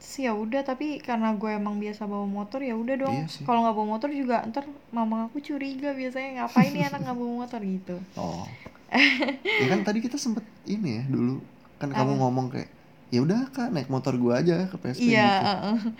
Terus 0.00 0.16
ya 0.24 0.32
udah 0.32 0.64
tapi 0.64 0.96
karena 1.04 1.36
gue 1.36 1.50
emang 1.52 1.76
biasa 1.76 2.08
bawa 2.08 2.24
motor 2.24 2.64
ya 2.64 2.72
udah 2.72 2.96
dong. 2.96 3.16
Iya 3.20 3.28
sih. 3.28 3.44
kalau 3.44 3.68
nggak 3.68 3.76
bawa 3.76 3.88
motor 3.96 4.08
juga 4.08 4.40
ntar 4.48 4.64
mama 4.90 5.28
aku 5.28 5.44
curiga 5.44 5.92
biasanya 5.92 6.40
ngapain 6.40 6.72
nih 6.72 6.88
anak 6.88 7.00
nggak 7.04 7.18
bawa 7.20 7.32
motor? 7.44 7.60
Gitu. 7.60 7.96
Oh. 8.16 8.48
ya 9.62 9.66
kan 9.68 9.84
tadi 9.84 10.00
kita 10.00 10.16
sempet 10.16 10.42
ini 10.64 10.98
ya 10.98 11.04
dulu. 11.04 11.38
Kan 11.76 11.92
kamu 11.92 12.16
ngomong 12.16 12.48
kayak 12.48 12.80
ya 13.10 13.20
udah 13.26 13.50
kak 13.50 13.74
naik 13.74 13.90
motor 13.90 14.14
gua 14.16 14.38
aja 14.38 14.70
ke 14.70 14.76
PSP 14.78 15.02
iya 15.02 15.30
gitu. 15.34 15.90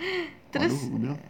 terus 0.55 0.73
Waduh, 0.79 0.87
gue 0.87 1.01
bilang, 1.03 1.21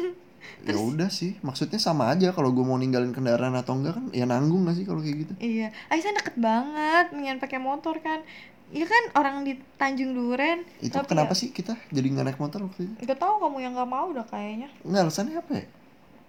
ya 0.68 0.76
udah 0.80 1.08
sih 1.12 1.36
maksudnya 1.44 1.76
sama 1.76 2.08
aja 2.12 2.32
kalau 2.32 2.50
gue 2.50 2.64
mau 2.64 2.80
ninggalin 2.80 3.12
kendaraan 3.12 3.52
atau 3.52 3.76
enggak 3.76 4.00
kan 4.00 4.04
ya 4.16 4.24
nanggung 4.24 4.64
gak 4.64 4.76
sih 4.80 4.84
kalau 4.88 5.04
kayak 5.04 5.28
gitu? 5.28 5.32
Iya. 5.38 5.68
Aisyah 5.92 6.12
deket 6.16 6.36
banget 6.40 7.06
mendingan 7.12 7.38
pakai 7.40 7.60
motor 7.60 8.00
kan 8.00 8.24
Iya 8.72 8.86
kan 8.86 9.02
orang 9.14 9.36
di 9.42 9.52
Tanjung 9.74 10.10
Duren 10.10 10.64
itu 10.78 10.90
Tapi 10.90 11.04
kenapa 11.06 11.32
ya- 11.32 11.38
sih 11.38 11.48
kita 11.50 11.76
jadi 11.88 12.08
nggak 12.08 12.24
naik 12.26 12.38
motor 12.38 12.64
waktu 12.64 12.88
itu 12.88 12.94
Gak 13.02 13.18
tahu 13.18 13.36
kamu 13.38 13.58
yang 13.60 13.72
nggak 13.72 13.86
mau 13.86 14.08
udah 14.08 14.24
kayaknya 14.24 14.72
nggak 14.80 15.02
alasannya 15.02 15.36
apa 15.36 15.52
ya 15.54 15.66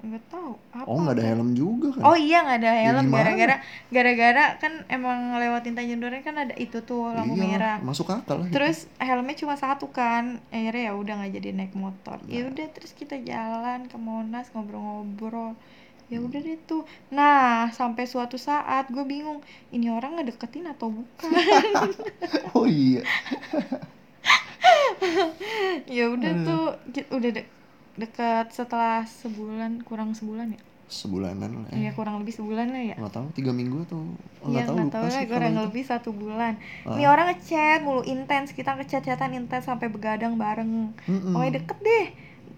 Gak 0.03 0.25
tahu 0.27 0.51
apa 0.69 0.83
oh 0.83 0.99
nggak 0.99 1.15
ada 1.15 1.25
helm 1.25 1.49
juga 1.53 1.87
kan 1.89 2.03
Oh 2.03 2.17
iya 2.19 2.43
nggak 2.43 2.59
ada 2.59 2.71
helm 2.77 3.05
gimana? 3.05 3.15
gara-gara 3.23 3.55
gara-gara 3.87 4.45
kan 4.57 4.73
emang 4.87 5.19
lewatin 5.33 5.71
Tanjung 5.71 5.97
Duren 5.97 6.19
kan 6.19 6.35
ada 6.37 6.51
itu 6.55 6.77
tuh 6.81 7.07
lampu 7.09 7.33
Iyalah, 7.33 7.47
merah. 7.47 7.77
masuk 7.79 8.11
akal 8.11 8.35
lah 8.37 8.45
gitu. 8.45 8.53
Terus 8.53 8.77
helmnya 8.97 9.35
cuma 9.37 9.55
satu 9.55 9.87
kan. 9.89 10.43
Akhirnya 10.49 10.91
ya 10.91 10.93
udah 10.93 11.13
nggak 11.15 11.33
jadi 11.33 11.49
naik 11.53 11.73
motor. 11.73 12.19
Ya 12.25 12.43
Nah. 12.43 12.51
udah 12.51 12.67
terus 12.69 12.91
kita 12.91 13.15
jalan 13.17 13.87
ke 13.87 13.95
Monas 13.97 14.51
ngobrol-ngobrol. 14.51 15.55
Ya 16.11 16.19
udah 16.19 16.39
deh 16.39 16.59
tuh. 16.63 16.83
Nah, 17.09 17.71
sampai 17.71 18.05
suatu 18.05 18.37
saat 18.37 18.91
gue 18.91 19.03
bingung, 19.03 19.39
ini 19.71 19.89
orang 19.89 20.19
ngedeketin 20.19 20.67
atau 20.67 20.91
bukan? 20.91 21.31
oh 22.55 22.67
iya 22.67 23.01
ya 25.95 26.05
udah 26.09 26.31
Aduh. 26.31 26.45
tuh 26.45 26.65
udah 27.11 27.31
de- 27.33 27.49
dekat 27.95 28.49
setelah 28.51 29.05
sebulan 29.05 29.85
kurang 29.85 30.17
sebulan 30.17 30.55
ya? 30.55 30.61
sebulanan 30.83 31.65
lah 31.65 31.73
Iya, 31.73 31.89
ya 31.89 31.91
kurang 31.97 32.21
lebih 32.21 32.37
sebulan 32.37 32.69
lah 32.69 32.83
ya. 32.93 32.95
nggak 33.01 33.13
tahu 33.17 33.25
tiga 33.33 33.49
minggu 33.49 33.81
atau 33.89 34.13
oh, 34.45 34.45
nggak 34.45 34.67
tahu 34.67 34.75
nggak 34.77 34.93
tahu 34.93 35.05
lah 35.09 35.09
kalau 35.09 35.31
kurang 35.33 35.53
itu. 35.57 35.63
lebih 35.65 35.83
satu 35.89 36.09
bulan. 36.13 36.53
Ah. 36.85 36.93
Ini 36.93 37.03
orang 37.09 37.25
ngechat 37.33 37.79
mulu 37.81 38.05
intens 38.05 38.53
kita 38.53 38.77
ngechat-chatan 38.77 39.33
intens 39.33 39.65
sampai 39.65 39.89
begadang 39.89 40.37
bareng. 40.37 40.93
Mm-mm. 41.09 41.33
Pokoknya 41.33 41.53
deket 41.57 41.77
deh. 41.81 42.05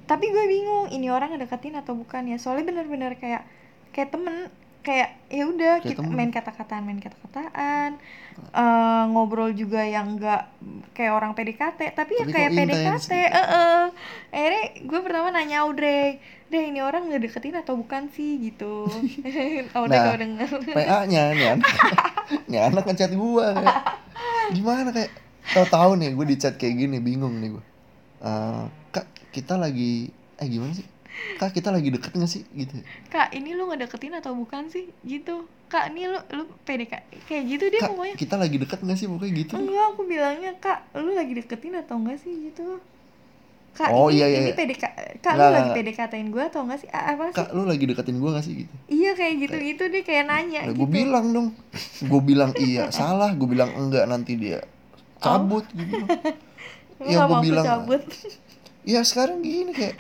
Tapi 0.06 0.26
gue 0.28 0.46
bingung 0.46 0.86
ini 0.90 1.10
orang 1.10 1.34
ngedeketin 1.34 1.76
atau 1.76 1.94
bukan 1.94 2.26
ya. 2.26 2.38
Soalnya 2.38 2.70
bener-bener 2.70 3.18
kayak 3.18 3.44
kayak 3.90 4.10
temen 4.10 4.50
kayak 4.80 5.18
ya 5.28 5.44
udah 5.44 5.82
kita 5.82 5.98
temen. 5.98 6.14
main 6.14 6.30
kata-kataan 6.30 6.86
main 6.86 7.02
kata-kataan 7.02 7.98
Eh, 8.36 9.04
ngobrol 9.10 9.50
juga 9.52 9.80
yang 9.82 10.14
enggak 10.14 10.52
kayak 10.92 11.10
orang 11.10 11.32
PDKT 11.32 11.96
tapi, 11.96 12.14
ya 12.14 12.28
Tapi 12.28 12.32
kayak 12.36 12.50
kok 12.52 12.60
intens 12.62 13.08
PDKT 13.08 13.14
Heeh. 13.32 13.82
akhirnya 14.30 14.64
gue 14.84 15.00
pertama 15.00 15.28
nanya 15.32 15.64
Audrey 15.64 16.20
deh 16.46 16.64
ini 16.68 16.80
orang 16.80 17.08
ngedeketin 17.08 17.56
atau 17.56 17.74
bukan 17.74 18.12
sih 18.12 18.38
gitu 18.44 18.86
Audrey 19.74 19.96
Nah. 19.96 20.04
kalau 20.06 20.18
denger 20.20 20.50
PA-nya 20.70 21.22
nih 21.32 21.48
anak 21.56 21.72
nih 22.52 22.60
anak 22.62 22.84
ngechat 22.86 23.16
gua 23.16 23.56
kayak 23.56 23.76
gimana 24.52 24.90
kayak 24.92 25.12
tahu-tahu 25.48 25.92
nih 25.96 26.10
gue 26.12 26.26
di 26.28 26.36
chat 26.36 26.56
kayak 26.56 26.76
gini 26.78 26.98
bingung 27.00 27.40
nih 27.40 27.56
gue 27.56 27.64
Eh, 28.20 28.64
kak 28.92 29.06
kita 29.36 29.60
lagi 29.60 30.08
eh 30.40 30.48
gimana 30.48 30.72
sih? 30.72 30.88
Kak 31.36 31.52
kita 31.52 31.72
lagi 31.72 31.92
deket 31.92 32.12
gak 32.12 32.28
sih? 32.28 32.44
Gitu. 32.52 32.76
Kak 33.08 33.32
ini 33.32 33.52
lu 33.52 33.68
ngedeketin 33.68 34.16
atau 34.16 34.32
bukan 34.32 34.68
sih? 34.68 34.92
Gitu. 35.04 35.44
Kak 35.68 35.92
ini 35.92 36.08
lu 36.08 36.20
lu 36.32 36.44
PDKT 36.64 37.28
kayak 37.28 37.44
gitu 37.48 37.64
deh 37.68 37.80
kak 37.80 37.90
pokoknya. 37.92 38.16
kita 38.16 38.36
lagi 38.36 38.56
deket 38.60 38.80
gak 38.80 38.96
sih? 38.96 39.08
Pokoknya 39.08 39.34
gitu. 39.34 39.54
Enggak 39.56 39.86
aku 39.92 40.02
bilangnya 40.04 40.52
kak 40.56 40.80
lu 40.96 41.12
lagi 41.12 41.34
deketin 41.36 41.76
atau 41.76 42.00
enggak 42.00 42.20
sih? 42.20 42.32
Gitu. 42.32 42.80
Kak 43.76 43.92
Oh, 43.92 44.08
ini 44.08 44.24
iya, 44.24 44.26
iya, 44.32 44.40
ini 44.40 44.52
iya. 44.52 44.56
PDK 44.56 44.84
kak. 45.20 45.34
Lu 45.36 45.40
Enggak, 45.40 45.52
lagi. 45.52 45.70
PDKT-in 45.76 46.28
gue 46.32 46.44
atau 46.48 46.62
enggak 46.64 46.80
sih? 46.80 46.90
Ah, 46.92 47.04
apa 47.12 47.24
sih? 47.32 47.36
Kak 47.36 47.50
lu 47.52 47.64
lagi 47.64 47.84
deketin 47.84 48.18
gue 48.20 48.30
gak 48.32 48.46
sih? 48.48 48.54
Gitu. 48.64 48.74
Iya 48.88 49.12
kayak 49.16 49.34
gitu 49.40 49.56
gitu 49.58 49.84
deh 49.88 50.04
kayak 50.04 50.24
nanya 50.28 50.60
Nah, 50.64 50.72
gitu. 50.72 50.80
gue 50.84 50.90
bilang 50.92 51.26
dong. 51.32 51.48
Gue 52.04 52.22
bilang 52.22 52.52
iya 52.56 52.92
salah. 52.92 53.32
Gue 53.32 53.48
bilang 53.48 53.72
enggak 53.72 54.04
nanti 54.06 54.36
dia 54.36 54.64
cabut 55.20 55.64
gitu. 55.72 55.96
Lu 57.00 57.08
ya 57.08 57.24
gue 57.24 57.40
bilang. 57.40 57.64
cabut 57.66 58.04
ya 58.86 59.02
sekarang 59.02 59.42
gini 59.42 59.74
kayak 59.74 59.98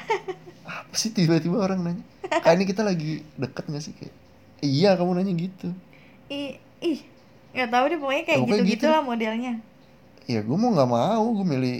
apa 0.65 0.93
sih 0.93 1.11
tiba-tiba 1.11 1.57
orang 1.57 1.81
nanya? 1.81 2.03
Kak 2.25 2.57
ini 2.57 2.65
kita 2.65 2.81
lagi 2.81 3.21
deket 3.37 3.65
gak 3.69 3.83
sih? 3.83 3.93
Kayak 3.97 4.13
iya 4.61 4.93
kamu 4.97 5.17
nanya 5.17 5.33
gitu. 5.33 5.69
Ih 6.29 6.57
ih 6.81 6.99
nggak 7.55 7.69
tahu 7.71 7.85
deh 7.87 7.99
pokoknya 8.01 8.23
kayak 8.27 8.39
Ya, 8.39 8.45
gitu 8.45 8.61
gitu 8.61 8.85
gitulah 8.85 9.01
modelnya. 9.01 9.53
Ya 10.25 10.39
gue 10.41 10.57
mau 10.57 10.73
nggak 10.73 10.89
mau 10.89 11.25
gue 11.33 11.45
milih 11.45 11.75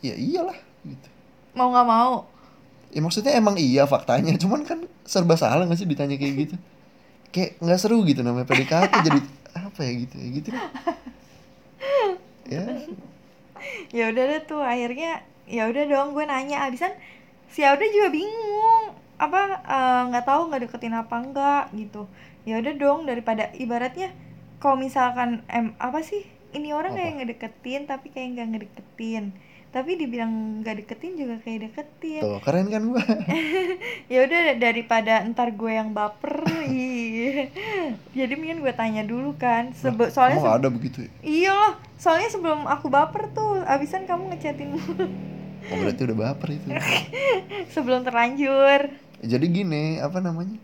ya 0.00 0.14
iyalah 0.16 0.58
gitu. 0.84 1.08
Mau 1.52 1.68
nggak 1.72 1.88
mau? 1.88 2.14
Ya 2.90 3.00
maksudnya 3.04 3.32
emang 3.36 3.56
iya 3.60 3.84
faktanya 3.86 4.34
cuman 4.40 4.66
kan 4.66 4.82
serba 5.06 5.38
salah 5.38 5.68
gak 5.68 5.78
sih 5.78 5.88
ditanya 5.88 6.16
kayak 6.16 6.34
gitu? 6.48 6.56
Kayak 7.30 7.60
nggak 7.62 7.78
seru 7.78 8.02
gitu 8.04 8.20
namanya 8.26 8.48
PDKT 8.48 8.92
jadi 9.06 9.20
apa 9.50 9.80
ya 9.82 9.92
gitu 10.02 10.14
ya 10.18 10.28
gitu 10.34 10.48
ya. 12.54 12.62
Ya 13.94 14.04
udah 14.10 14.24
deh 14.24 14.40
tuh 14.46 14.62
akhirnya 14.64 15.22
ya 15.46 15.68
udah 15.70 15.84
dong 15.86 16.12
gue 16.16 16.24
nanya. 16.26 16.66
Abisan 16.66 16.92
si 17.48 17.62
Auda 17.62 17.84
juga 17.88 18.08
bingung. 18.12 18.96
Apa 19.20 19.40
eh, 19.64 20.02
nggak 20.12 20.24
tahu 20.26 20.50
nggak 20.50 20.62
deketin 20.68 20.96
apa 20.96 21.14
enggak 21.20 21.64
gitu. 21.76 22.08
Ya 22.48 22.58
udah 22.60 22.74
dong 22.76 23.04
daripada 23.04 23.52
ibaratnya 23.56 24.10
kalau 24.60 24.76
misalkan 24.76 25.40
em 25.48 25.72
apa 25.80 26.04
sih 26.04 26.24
ini 26.52 26.74
orang 26.76 26.92
kayak 26.94 27.10
Apa? 27.14 27.18
ngedeketin 27.22 27.82
tapi 27.88 28.06
kayak 28.12 28.28
nggak 28.36 28.48
ngedeketin 28.54 29.24
tapi 29.70 29.94
dibilang 29.94 30.60
nggak 30.62 30.82
deketin 30.82 31.14
juga 31.14 31.38
kayak 31.46 31.70
deketin. 31.70 32.22
Tuh 32.26 32.42
keren 32.42 32.66
kan 32.68 32.82
gue 32.90 33.04
ya 34.12 34.26
udah 34.26 34.42
daripada 34.58 35.22
ntar 35.30 35.54
gue 35.54 35.72
yang 35.72 35.94
baper 35.94 36.42
jadi 38.18 38.32
mendingan 38.34 38.66
gue 38.66 38.74
tanya 38.74 39.02
dulu 39.06 39.38
kan. 39.38 39.70
Sebe- 39.70 40.10
soalnya 40.10 40.42
emang 40.42 40.58
ada 40.58 40.68
begitu 40.68 41.06
ya? 41.06 41.10
Iya 41.22 41.52
lah, 41.54 41.72
soalnya 41.94 42.28
sebelum 42.28 42.66
aku 42.66 42.90
baper 42.90 43.30
tuh, 43.30 43.62
abisan 43.62 44.10
kamu 44.10 44.34
ngechatin 44.34 44.74
oh 45.70 45.76
berarti 45.78 46.00
udah 46.02 46.18
baper 46.18 46.48
itu. 46.58 46.66
Sebelum 47.74 48.02
terlanjur. 48.02 48.90
jadi 49.20 49.46
gini 49.46 50.00
apa 50.00 50.18
namanya? 50.18 50.58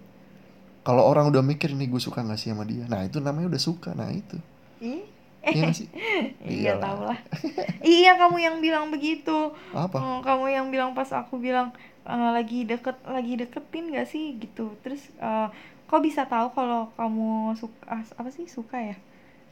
Kalau 0.83 1.03
orang 1.03 1.31
udah 1.31 1.43
mikir 1.43 1.75
nih 1.75 1.91
gue 1.91 1.99
suka 1.99 2.23
gak 2.23 2.39
sih 2.39 2.51
sama 2.51 2.63
dia? 2.63 2.87
Nah 2.87 3.05
itu 3.05 3.19
namanya 3.19 3.55
udah 3.55 3.63
suka. 3.63 3.91
Nah 3.93 4.11
itu. 4.11 4.39
Ih, 4.79 5.03
iya 5.47 5.71
gak 5.71 5.77
sih? 5.77 5.89
Iya 6.57 6.73
tau 6.79 7.01
lah. 7.07 7.19
iya 7.87 8.11
kamu 8.19 8.37
yang 8.39 8.57
bilang 8.59 8.91
begitu. 8.91 9.53
apa? 9.73 9.97
Oh, 9.97 10.19
kamu 10.23 10.45
yang 10.51 10.67
bilang 10.75 10.91
pas 10.93 11.09
aku 11.13 11.39
bilang 11.39 11.71
eh, 12.05 12.31
lagi 12.35 12.67
deket 12.67 12.97
lagi 13.07 13.33
deketin 13.39 13.95
gak 13.95 14.09
sih? 14.09 14.37
Gitu. 14.37 14.75
Terus 14.83 15.03
eh, 15.19 15.49
kok 15.87 16.03
bisa 16.03 16.27
tahu 16.27 16.51
kalau 16.51 16.91
kamu 16.99 17.55
suka 17.55 17.85
apa 18.17 18.31
sih 18.31 18.47
suka 18.51 18.79
ya? 18.81 18.97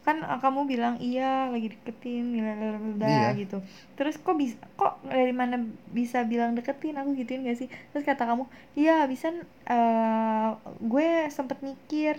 Kan 0.05 0.21
eh, 0.21 0.39
kamu 0.43 0.67
bilang 0.67 0.95
iya 1.01 1.49
lagi 1.49 1.73
deketin 1.73 2.35
Iya. 2.35 3.35
gitu. 3.35 3.59
Terus 3.95 4.19
kok 4.19 4.37
bisa 4.37 4.59
kok 4.77 4.99
dari 5.07 5.33
mana 5.33 5.63
bisa 5.91 6.23
bilang 6.27 6.53
deketin? 6.53 6.99
Aku 6.99 7.15
gituin 7.15 7.47
gak 7.47 7.59
sih? 7.59 7.69
Terus 7.91 8.05
kata 8.05 8.27
kamu 8.27 8.45
iya 8.75 9.07
bisa 9.07 9.31
eh 9.65 10.49
gue 10.83 11.09
sempet 11.31 11.59
mikir 11.63 12.19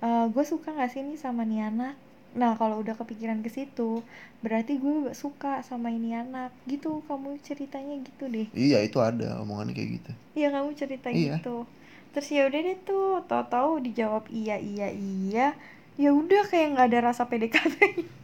eh 0.00 0.24
gue 0.32 0.44
suka 0.44 0.72
gak 0.72 0.90
sih 0.92 1.02
nih 1.04 1.18
sama 1.18 1.42
nih 1.44 1.68
anak 1.68 1.94
nah 2.32 2.54
kalau 2.54 2.78
udah 2.78 2.94
kepikiran 2.94 3.40
ke 3.40 3.48
situ 3.48 4.06
berarti 4.38 4.76
gue 4.76 5.10
suka 5.12 5.60
sama 5.60 5.88
ini 5.88 6.14
anak. 6.14 6.54
Gitu 6.64 7.02
kamu 7.04 7.36
ceritanya 7.40 7.98
gitu 7.98 8.24
deh. 8.26 8.46
Iya 8.50 8.80
itu 8.80 8.98
ada 8.98 9.38
omongan 9.38 9.70
kayak 9.70 9.90
gitu. 9.96 10.10
Iya 10.34 10.48
kamu 10.50 10.68
cerita 10.72 11.08
Iya. 11.08 11.38
gitu. 11.38 11.66
Terus 12.10 12.26
ya 12.28 12.42
udah 12.44 12.60
deh 12.60 12.78
tuh 12.80 13.06
tahu-tahu 13.24 13.70
dijawab 13.80 14.24
iya 14.28 14.56
iya 14.56 14.88
iya. 14.90 15.54
Ya 15.94 16.10
udah 16.10 16.42
kayak 16.44 16.66
nggak 16.72 16.86
ada 16.88 16.98
rasa 17.04 17.22
PDKT 17.24 17.76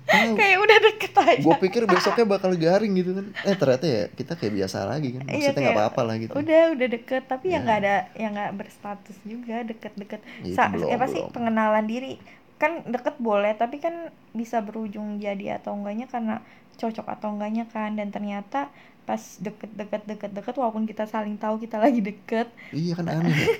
Tahu. 0.07 0.33
kayak 0.41 0.59
udah 0.59 0.79
deket 0.81 1.13
aja. 1.13 1.43
Gue 1.43 1.57
pikir 1.61 1.83
besoknya 1.85 2.25
bakal 2.25 2.55
garing 2.55 2.95
gitu 2.95 3.11
kan. 3.13 3.27
Eh 3.43 3.53
ternyata 3.53 3.85
ya 3.85 4.03
kita 4.09 4.33
kayak 4.33 4.55
biasa 4.57 4.87
lagi 4.87 5.09
kan. 5.13 5.23
Iya, 5.23 5.29
maksudnya 5.29 5.53
nggak 5.53 5.67
kayak 5.67 5.77
apa-apa 5.77 6.01
lah 6.03 6.15
gitu. 6.17 6.33
udah 6.33 6.63
udah 6.73 6.89
deket. 6.89 7.23
Tapi 7.27 7.47
ya 7.47 7.53
Ya. 7.53 7.59
nggak 7.61 7.79
ada 7.79 7.95
yang 8.15 8.33
nggak 8.33 8.53
berstatus 8.57 9.17
juga 9.23 9.57
deket-deket. 9.63 10.21
Itu 10.41 10.57
Sa- 10.57 10.73
belum, 10.73 10.89
apa 10.89 11.07
sih? 11.07 11.23
pengenalan 11.29 11.85
diri 11.85 12.17
kan 12.57 12.85
deket 12.89 13.21
boleh 13.21 13.53
tapi 13.53 13.77
kan 13.79 14.09
bisa 14.33 14.65
berujung 14.65 15.21
jadi 15.21 15.61
atau 15.61 15.77
enggaknya 15.77 16.09
karena 16.09 16.41
cocok 16.77 17.07
atau 17.09 17.33
enggaknya 17.37 17.65
kan. 17.69 17.95
Dan 17.95 18.09
ternyata 18.11 18.69
pas 19.07 19.23
deket-deket 19.39 20.03
deket-deket 20.05 20.55
walaupun 20.59 20.83
kita 20.83 21.07
saling 21.07 21.39
tahu 21.39 21.61
kita 21.61 21.79
lagi 21.79 22.03
deket. 22.03 22.49
Iya 22.73 22.93
kan 22.97 23.07
aneh 23.09 23.33
ya? 23.33 23.47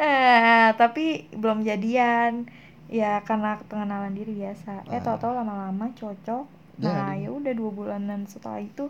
Eh 0.00 0.68
tapi 0.76 1.26
belum 1.32 1.62
jadian. 1.62 2.46
Ya 2.90 3.22
karena 3.22 3.60
pengenalan 3.66 4.14
diri 4.14 4.34
biasa. 4.34 4.86
Eh 4.88 4.98
Ah. 4.98 5.02
tau-tau 5.02 5.34
lama-lama 5.34 5.90
cocok. 5.94 6.44
Nah 6.80 7.12
Jadi. 7.12 7.26
ya 7.26 7.30
udah 7.30 7.52
dua 7.52 7.70
bulanan 7.70 8.24
setelah 8.24 8.58
itu 8.58 8.88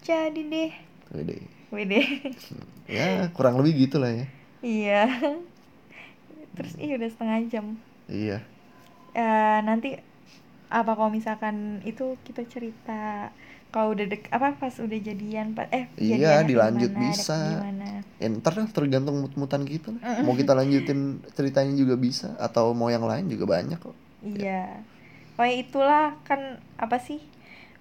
jadi 0.00 0.40
deh. 0.40 0.72
Wede. 1.12 1.36
Wede. 1.72 2.00
Ya 2.90 3.30
kurang 3.32 3.56
lebih 3.56 3.88
gitu 3.88 3.96
lah 3.96 4.10
ya. 4.12 4.26
Iya. 4.60 5.02
Terus 6.52 6.76
iya 6.76 7.00
udah 7.00 7.08
setengah 7.08 7.38
jam. 7.48 7.66
Iya 8.06 8.44
Eh 9.12 9.58
nanti 9.68 9.88
apa 10.72 10.90
kalau 10.96 11.12
misalkan 11.12 11.84
itu 11.84 12.16
kita 12.26 12.42
cerita 12.48 13.28
kalau 13.72 13.92
udah 13.96 14.06
dek 14.08 14.28
apa 14.32 14.56
pas 14.56 14.74
udah 14.80 14.98
jadian 15.08 15.52
pa- 15.56 15.68
eh 15.72 15.84
Iya, 16.00 16.40
dilanjut 16.48 16.92
gimana, 16.92 17.04
bisa. 17.04 17.36
ya 18.22 18.26
ntar 18.38 18.52
lah 18.56 18.68
tergantung 18.70 19.16
mut-mutan 19.20 19.62
kita 19.66 19.88
lah 19.92 20.22
mau 20.24 20.34
kita 20.38 20.52
lanjutin 20.54 21.20
ceritanya 21.36 21.74
juga 21.76 21.94
bisa 21.98 22.28
atau 22.38 22.72
mau 22.72 22.88
yang 22.88 23.04
lain 23.04 23.26
juga 23.28 23.44
banyak 23.54 23.78
kok 23.80 23.96
Iya. 24.22 24.86
Pokoknya 25.34 25.56
itulah 25.64 26.06
kan 26.28 26.40
apa 26.78 26.98
sih? 27.02 27.20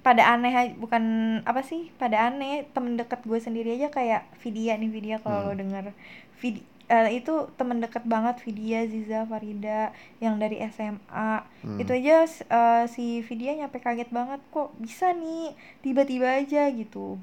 Pada 0.01 0.23
aneh 0.33 0.73
bukan 0.81 1.03
apa 1.45 1.61
sih? 1.61 1.93
Pada 2.01 2.17
aneh 2.31 2.65
temen 2.73 2.97
deket 2.97 3.21
gue 3.29 3.37
sendiri 3.37 3.77
aja 3.77 3.93
kayak 3.93 4.25
Vidya 4.41 4.73
nih 4.81 4.89
Vidya 4.89 5.17
kalau 5.21 5.51
lo 5.51 5.53
denger 5.53 5.93
Vid 6.41 6.65
eh, 6.91 7.23
itu 7.23 7.47
temen 7.55 7.79
deket 7.79 8.03
banget 8.03 8.35
Vidya, 8.43 8.83
Ziza, 8.83 9.23
Farida 9.23 9.95
yang 10.19 10.35
dari 10.35 10.59
SMA. 10.67 11.47
Hmm. 11.63 11.79
Itu 11.79 11.95
aja 11.95 12.27
eh, 12.27 12.83
si 12.91 13.23
Vidya 13.23 13.55
nyampe 13.55 13.79
kaget 13.79 14.11
banget 14.11 14.43
kok 14.51 14.75
bisa 14.75 15.15
nih 15.15 15.55
tiba-tiba 15.79 16.43
aja 16.43 16.67
gitu. 16.67 17.15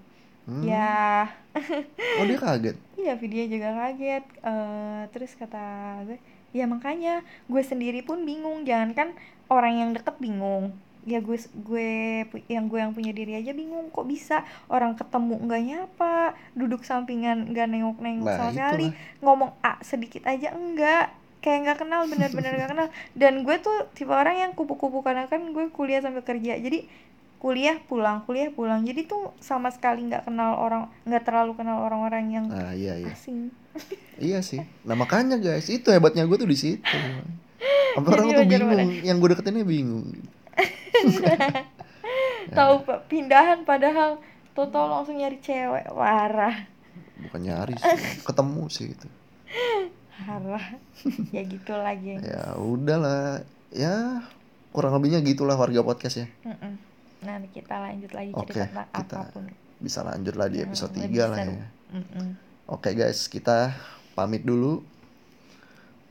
Hmm. 0.49 0.65
Ya, 0.65 1.29
oh 2.17 2.25
dia 2.25 2.41
kaget 2.41 2.77
Iya, 3.05 3.21
Vidya 3.21 3.45
juga 3.45 3.69
kaget. 3.77 4.25
Eh, 4.41 5.03
terus 5.13 5.37
kata 5.37 5.65
gue, 6.09 6.17
ya 6.57 6.65
makanya 6.65 7.21
gue 7.53 7.61
sendiri 7.61 8.01
pun 8.01 8.25
bingung. 8.25 8.65
Jangankan 8.65 9.13
orang 9.53 9.75
yang 9.77 9.91
deket 9.93 10.17
bingung. 10.17 10.73
Ya 11.09 11.25
gue 11.25 11.41
gue 11.41 11.89
yang 12.53 12.69
gue 12.69 12.79
yang 12.79 12.93
punya 12.93 13.17
diri 13.17 13.41
aja 13.41 13.57
bingung 13.57 13.89
kok 13.89 14.05
bisa 14.05 14.45
orang 14.69 14.93
ketemu 14.93 15.35
nggak 15.49 15.63
nyapa, 15.65 16.37
duduk 16.53 16.85
sampingan 16.85 17.49
nggak 17.57 17.67
nengok-nengok 17.73 18.29
Nah, 18.29 18.37
sama 18.37 18.51
sekali, 18.53 18.87
ngomong 19.25 19.51
A 19.65 19.81
sedikit 19.81 20.29
aja 20.29 20.53
enggak. 20.53 21.17
Kayak 21.41 21.59
nggak 21.65 21.79
kenal 21.87 22.03
bener-bener 22.13 22.53
nggak 22.61 22.71
kenal. 22.77 22.89
Dan 23.17 23.49
gue 23.49 23.57
tuh 23.65 23.89
tipe 23.97 24.13
orang 24.13 24.37
yang 24.37 24.53
kupu-kupu 24.53 25.01
karena 25.01 25.25
kan 25.25 25.41
gue 25.57 25.73
kuliah 25.73 26.05
sambil 26.05 26.21
kerja. 26.21 26.61
Jadi 26.61 26.85
kuliah 27.39 27.79
pulang, 27.89 28.27
kuliah 28.29 28.53
pulang. 28.53 28.85
Jadi 28.85 29.09
tuh 29.09 29.33
sama 29.41 29.73
sekali 29.73 30.05
nggak 30.05 30.29
kenal 30.29 30.59
orang, 30.61 30.93
nggak 31.09 31.25
terlalu 31.25 31.57
kenal 31.57 31.87
orang-orang 31.87 32.25
yang 32.29 32.45
nah 32.51 32.75
iya 32.75 32.99
iya 32.99 33.15
asing 33.15 33.55
iya 34.19 34.39
sih 34.43 34.59
nah 34.83 34.99
makanya 34.99 35.39
guys 35.39 35.71
itu 35.71 35.87
hebatnya 35.95 36.27
gue 36.27 36.35
tuh 36.35 36.51
di 36.51 36.59
situ 36.59 36.83
Sampai 37.99 38.15
orang 38.15 38.27
tuh 38.31 38.47
bingung 38.47 38.91
yang 39.03 39.17
gue 39.19 39.29
deketinnya 39.35 39.67
bingung. 39.67 40.07
tahu 42.57 42.75
Pak, 42.85 42.99
pindahan 43.11 43.63
padahal 43.63 44.19
Toto 44.57 44.91
langsung 44.91 45.15
nyari 45.15 45.39
cewek 45.39 45.87
parah. 45.95 46.67
Bukan 47.19 47.41
nyari 47.47 47.75
sih 47.79 48.19
ketemu 48.29 48.63
sih 48.67 48.87
itu 48.91 49.09
parah. 50.19 50.67
Ya 51.31 51.43
gitu 51.47 51.75
lagi. 51.79 52.19
Ya 52.19 52.59
udahlah. 52.59 53.47
Ya 53.71 54.27
kurang 54.75 54.99
lebihnya 54.99 55.23
gitulah 55.23 55.55
warga 55.55 55.83
podcast 55.87 56.27
ya. 56.27 56.29
Mm-mm. 56.47 56.75
nanti 57.19 57.51
kita 57.51 57.83
lanjut 57.83 58.15
lagi 58.15 58.31
Oke, 58.31 58.55
cerita 58.55 58.71
tentang 58.71 58.87
kita 58.95 59.17
apa 59.19 59.33
pun. 59.35 59.45
bisa 59.83 60.07
lanjut 60.07 60.35
lah 60.39 60.47
di 60.47 60.63
episode 60.63 60.95
lebih 60.95 61.19
3 61.19 61.31
lah 61.35 61.39
ya. 61.43 61.67
Oke 62.71 62.95
guys 62.95 63.27
kita 63.27 63.75
pamit 64.15 64.47
dulu. 64.47 64.87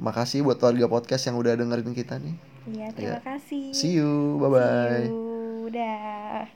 Makasih 0.03 0.43
buat 0.43 0.59
warga 0.59 0.87
podcast 0.91 1.31
yang 1.31 1.39
udah 1.39 1.55
dengerin 1.55 1.95
kita 1.95 2.19
nih 2.19 2.35
iya 2.67 2.87
terima 2.91 3.19
Ya. 3.19 3.23
kasih 3.23 3.71
see 3.71 3.95
you 3.95 4.37
bye 4.37 4.51
bye 4.51 5.07
See 5.07 5.11
you. 5.11 5.25
Dah. 5.67 6.47